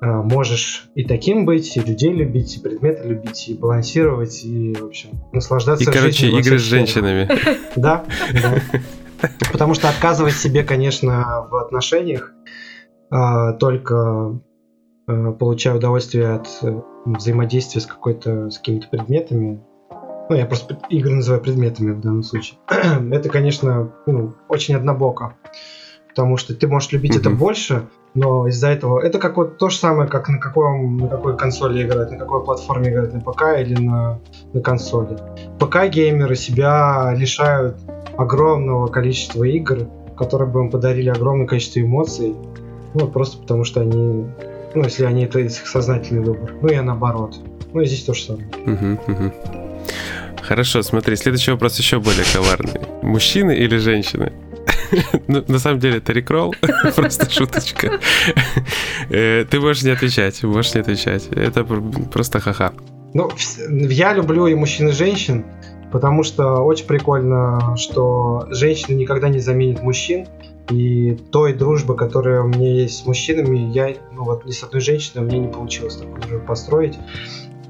[0.00, 5.10] можешь и таким быть, и людей любить, и предметы любить, и балансировать, и, в общем,
[5.32, 7.28] наслаждаться И, короче, жизнью игры с женщинами.
[7.76, 8.04] Да,
[8.42, 8.60] да.
[9.52, 12.32] Потому что отказывать себе, конечно, в отношениях
[13.10, 14.40] э, только
[15.08, 19.62] э, получая удовольствие от э, взаимодействия с какой-то с какими-то предметами,
[20.28, 22.58] ну, я просто игры называю предметами в данном случае.
[22.68, 25.36] это, конечно, ну, очень однобоко.
[26.16, 27.20] Потому что ты можешь любить mm-hmm.
[27.20, 27.82] это больше,
[28.14, 31.82] но из-за этого это как вот то же самое, как на, каком, на какой консоли
[31.82, 34.18] играть, на какой платформе играть, на ПК или на,
[34.54, 35.18] на консоли.
[35.58, 37.76] ПК-геймеры себя лишают
[38.16, 42.34] огромного количества игр, которые бы им подарили огромное количество эмоций,
[42.94, 44.24] ну, просто потому что они,
[44.74, 46.54] ну, если они это их сознательный выбор.
[46.62, 47.36] Ну, и наоборот.
[47.74, 48.48] Ну, и здесь то же самое.
[48.64, 49.34] Uh-huh.
[50.40, 52.80] Хорошо, смотри, следующий вопрос еще более коварный.
[53.02, 54.32] Мужчины или женщины?
[55.28, 56.54] Ну, на самом деле это рекролл,
[56.96, 58.00] просто шуточка.
[59.10, 61.28] Э, ты можешь не отвечать, можешь не отвечать.
[61.28, 62.72] Это просто ха-ха.
[63.14, 63.30] Ну,
[63.68, 65.44] я люблю и мужчин, и женщин,
[65.90, 70.26] потому что очень прикольно, что женщины никогда не заменят мужчин.
[70.70, 74.80] И той дружбы, которая у меня есть с мужчинами, я, ну вот ни с одной
[74.80, 76.98] женщиной у меня не получилось такую дружбу построить.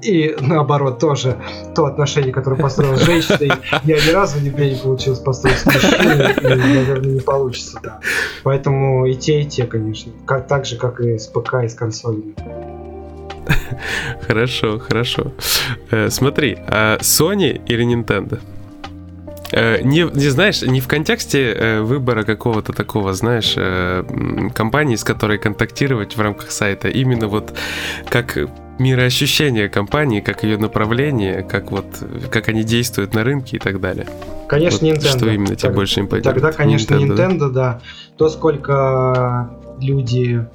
[0.01, 1.37] И наоборот тоже
[1.75, 3.51] то отношение, которое построил с женщиной,
[3.83, 7.99] я ни разу не, не получилось построить с мужчиной, и, наверное, не получится, да.
[8.43, 10.11] Поэтому и те, и те, конечно.
[10.25, 12.35] Как, так же, как и с ПК, и с консолями.
[14.27, 15.31] Хорошо, хорошо.
[15.91, 18.39] Э, смотри, а Sony или Nintendo?
[19.51, 23.55] Э, не, не знаешь, не в контексте э, выбора какого-то такого, знаешь,
[24.53, 27.57] компании, с которой контактировать в рамках сайта, именно вот
[28.09, 28.37] как
[28.79, 31.85] мироощущение компании, как ее направление, как вот
[32.29, 34.07] как они действуют на рынке и так далее.
[34.47, 35.17] Конечно, вот Nintendo.
[35.17, 36.35] Что именно тебе больше импонирует?
[36.35, 37.81] Тогда, конечно, Nintendo, Nintendo да.
[38.17, 39.49] То, сколько
[39.79, 40.45] люди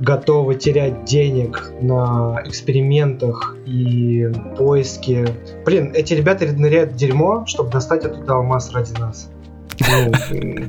[0.00, 5.28] готовы терять денег на экспериментах и поиске.
[5.64, 9.30] Блин, эти ребята ныряют в дерьмо, чтобы достать оттуда алмаз ради нас.
[9.78, 10.12] Ну,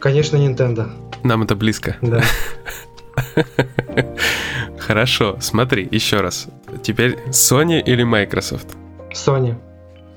[0.00, 0.90] конечно, Nintendo.
[1.22, 1.96] Нам это близко.
[2.00, 2.22] Да.
[4.78, 6.48] Хорошо, смотри, еще раз.
[6.82, 8.68] Теперь Sony или Microsoft?
[9.12, 9.54] Sony.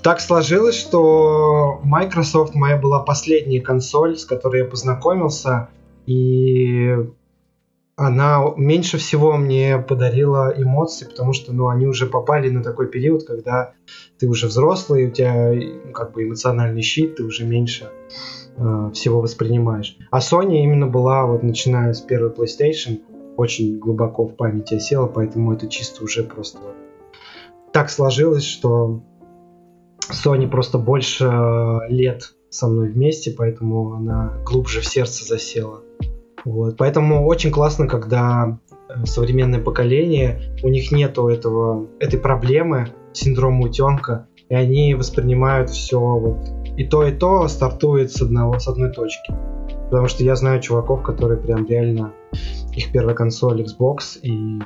[0.01, 5.69] Так сложилось, что Microsoft моя была последняя консоль, с которой я познакомился,
[6.07, 6.95] и
[7.95, 13.25] она меньше всего мне подарила эмоций, потому что, ну, они уже попали на такой период,
[13.25, 13.73] когда
[14.17, 17.91] ты уже взрослый, у тебя ну, как бы эмоциональный щит, ты уже меньше
[18.57, 19.97] э, всего воспринимаешь.
[20.09, 23.01] А Sony именно была, вот начиная с первой PlayStation,
[23.37, 26.59] очень глубоко в памяти осела, поэтому это чисто уже просто
[27.71, 29.01] так сложилось, что
[30.09, 31.25] Sony просто больше
[31.87, 35.81] лет со мной вместе, поэтому она глубже в сердце засела.
[36.43, 36.75] Вот.
[36.77, 38.59] Поэтому очень классно, когда
[38.89, 46.39] э, современное поколение, у них нету этой проблемы, синдрома утенка, и они воспринимают все вот
[46.77, 49.33] и то, и то стартует с, одного, с одной точки.
[49.89, 52.13] Потому что я знаю чуваков, которые прям реально
[52.75, 54.59] их первая консоль Xbox, и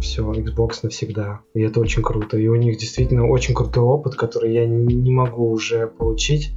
[0.00, 1.40] все, Xbox навсегда.
[1.54, 2.36] И это очень круто.
[2.36, 6.52] И у них действительно очень крутой опыт, который я не могу уже получить,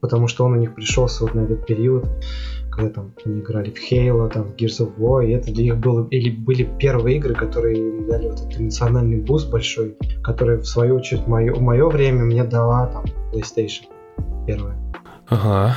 [0.00, 2.06] потому что он у них пришелся вот на этот период,
[2.70, 5.78] когда там они играли в Halo, там в Gears of War, и это для них
[5.78, 10.66] было, или были первые игры, которые им дали вот этот эмоциональный буст большой, который в
[10.66, 13.86] свою очередь мое, в мое время мне дала там PlayStation
[14.46, 14.76] первая.
[15.28, 15.74] Ага.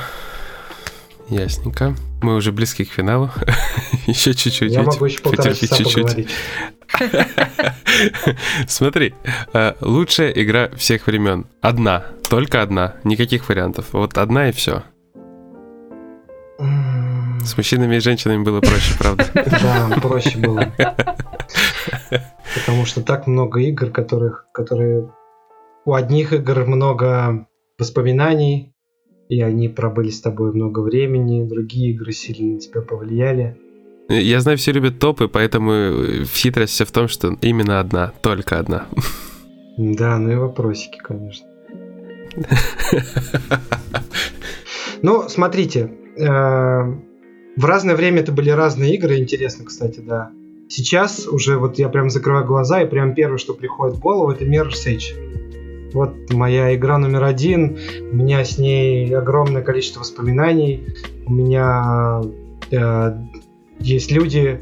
[1.30, 1.94] Ясненько.
[2.22, 3.30] Мы уже близки к финалу.
[4.06, 4.72] еще чуть-чуть.
[4.72, 6.28] Я могу еще полтора часа чуть-чуть.
[8.66, 9.14] Смотри,
[9.52, 11.46] э, лучшая игра всех времен.
[11.60, 13.86] Одна, только одна, никаких вариантов.
[13.92, 14.82] Вот одна и все.
[17.44, 19.24] С мужчинами и женщинами было проще, правда?
[19.34, 20.72] Да, проще было.
[22.54, 25.10] Потому что так много игр, которых, которые...
[25.84, 27.46] У одних игр много
[27.78, 28.69] воспоминаний,
[29.30, 33.56] и они пробыли с тобой много времени, другие игры сильно на тебя повлияли.
[34.08, 38.58] Я знаю, все любят топы, поэтому э, хитрость вся в том, что именно одна, только
[38.58, 38.88] одна.
[39.78, 41.46] Да, ну и вопросики, конечно.
[45.02, 50.30] Ну, смотрите, э, в разное время это были разные игры, интересно, кстати, да.
[50.68, 54.44] Сейчас уже вот я прям закрываю глаза, и прям первое, что приходит в голову, это
[54.44, 55.14] Mirror's Edge.
[55.92, 57.78] Вот моя игра номер один,
[58.12, 60.86] у меня с ней огромное количество воспоминаний,
[61.26, 62.22] у меня
[62.70, 63.12] э,
[63.80, 64.60] есть люди,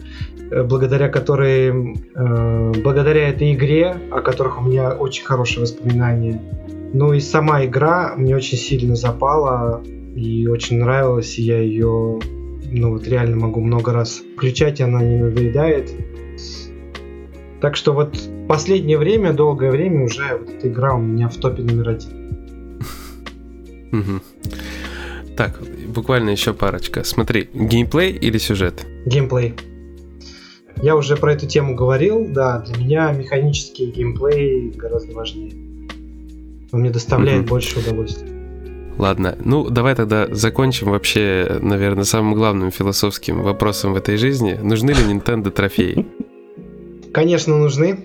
[0.51, 6.41] э, благодаря которым, э, благодаря этой игре, о которых у меня очень хорошие воспоминания.
[6.93, 9.83] Ну и сама игра мне очень сильно запала
[10.16, 12.18] и очень нравилась, и я ее,
[12.70, 15.91] ну вот реально могу много раз включать, и она не надоедает.
[17.61, 18.16] Так что вот
[18.49, 22.81] последнее время, долгое время уже вот эта игра у меня в топе номер один.
[25.37, 25.61] Так,
[25.95, 27.05] буквально еще парочка.
[27.05, 28.85] Смотри, геймплей или сюжет?
[29.07, 29.55] Геймплей.
[30.83, 35.53] Я уже про эту тему говорил, да, для меня механический геймплей гораздо важнее.
[36.73, 37.51] Он мне доставляет угу.
[37.51, 38.29] больше удовольствия.
[38.99, 44.59] Ладно, ну давай тогда закончим вообще, наверное, самым главным философским вопросом в этой жизни.
[44.61, 46.05] Нужны ли Nintendo трофеи?
[47.13, 48.05] Конечно, нужны.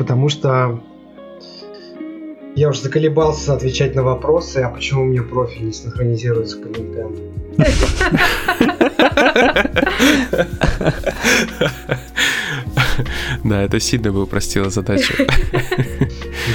[0.00, 0.80] Потому что
[2.54, 7.20] я уже заколебался отвечать на вопросы, а почему у меня профиль не синхронизируется по Nintendo.
[13.44, 15.12] Да, это сильно бы упростило задачу.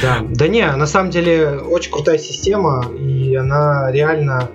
[0.02, 4.50] Да, да не, на самом деле очень крутая система, и она реально,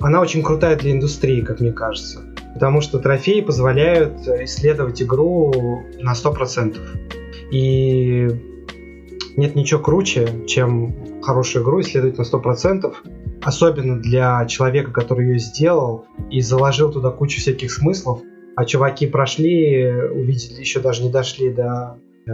[0.00, 2.24] она очень крутая для индустрии, как мне кажется.
[2.54, 6.76] Потому что трофеи позволяют исследовать игру на 100%.
[7.50, 8.28] И
[9.36, 12.94] нет ничего круче, чем хорошую игру исследовать на 100%,
[13.42, 18.22] особенно для человека, который ее сделал и заложил туда кучу всяких смыслов,
[18.56, 22.32] а чуваки прошли, увидели, еще даже не дошли до э,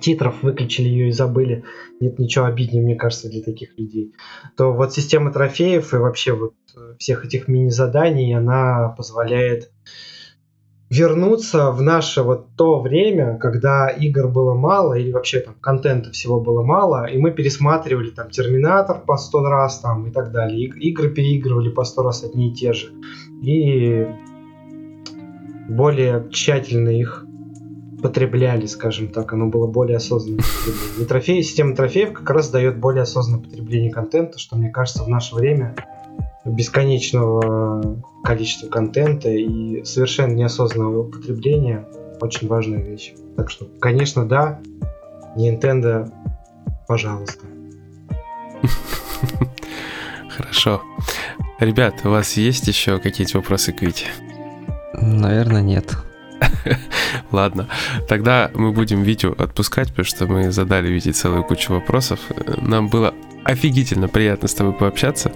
[0.00, 1.64] титров, выключили ее и забыли.
[2.00, 4.14] Нет ничего обиднее, мне кажется, для таких людей.
[4.56, 6.54] То вот система трофеев и вообще вот
[6.98, 9.72] всех этих мини-заданий, она позволяет
[10.90, 16.40] вернуться в наше вот то время, когда игр было мало или вообще там контента всего
[16.40, 20.68] было мало, и мы пересматривали там Терминатор по сто раз там и так далее.
[20.68, 22.92] игры переигрывали по сто раз одни и те же.
[23.42, 24.06] И
[25.68, 27.26] более тщательно их
[28.02, 31.04] потребляли, скажем так, оно было более осознанное потребление.
[31.04, 35.08] И трофеи, система трофеев как раз дает более осознанное потребление контента, что, мне кажется, в
[35.08, 35.74] наше время
[36.48, 41.86] бесконечного количества контента и совершенно неосознанного употребления
[42.20, 43.14] очень важная вещь.
[43.36, 44.60] Так что, конечно, да,
[45.36, 46.10] Nintendo,
[46.86, 47.46] пожалуйста.
[50.28, 50.82] Хорошо.
[51.60, 54.06] Ребят, у вас есть еще какие-то вопросы к Вите?
[54.94, 55.96] Наверное, нет.
[57.32, 57.68] Ладно,
[58.08, 62.20] тогда мы будем Витю отпускать, потому что мы задали Вите целую кучу вопросов.
[62.58, 63.14] Нам было
[63.44, 65.32] офигительно приятно с тобой пообщаться.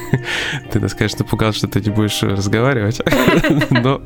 [0.70, 3.00] Ты нас, конечно, пугал, что ты не будешь разговаривать,
[3.70, 4.02] но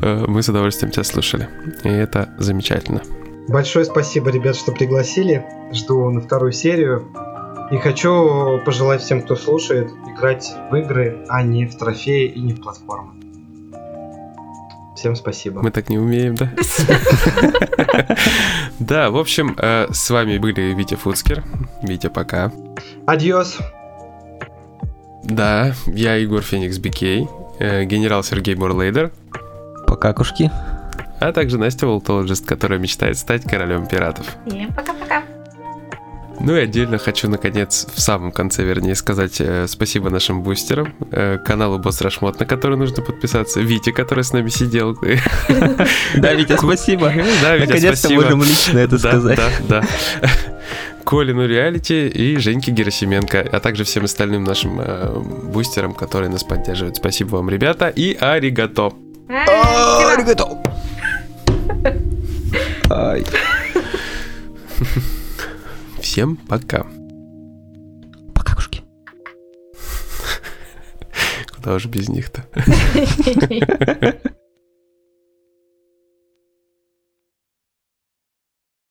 [0.00, 1.48] э, мы с удовольствием тебя слушали.
[1.82, 3.02] И это замечательно.
[3.48, 5.44] Большое спасибо, ребят, что пригласили.
[5.72, 7.08] Жду на вторую серию.
[7.70, 12.52] И хочу пожелать всем, кто слушает, играть в игры, а не в трофеи и не
[12.52, 13.23] в платформы.
[14.94, 15.60] Всем спасибо.
[15.62, 16.50] Мы так не умеем, да?
[18.80, 21.44] Да, в общем, э, с вами были Витя Фуцкер.
[21.82, 22.52] Витя, пока.
[23.06, 23.58] Adiós.
[25.22, 27.28] Да, я Егор Феникс Бикей,
[27.58, 29.10] э, генерал Сергей Мурлейдер.
[29.86, 30.50] Пока, кушки.
[31.20, 34.26] А также Настя Волтологист, которая мечтает стать королем пиратов.
[34.46, 35.22] И пока-пока.
[36.44, 41.38] Ну и отдельно хочу, наконец, в самом конце, вернее, сказать э, спасибо нашим бустерам, э,
[41.38, 44.94] каналу Boss Rush Mode, на который нужно подписаться, Вите, который с нами сидел.
[46.14, 47.12] Да, Витя, спасибо.
[47.42, 49.38] Да, Витя, Наконец-то можем лично это сказать.
[49.38, 49.82] Да, да.
[51.04, 56.96] Колину Реалити и Женьке Герасименко, а также всем остальным нашим э, бустерам, которые нас поддерживают.
[56.96, 58.92] Спасибо вам, ребята, и аригато.
[59.28, 60.62] А, Аригато.
[62.90, 63.24] Ай.
[66.14, 66.86] Всем пока.
[68.36, 68.84] Пока, кушки.
[71.56, 72.46] Куда уже без них-то?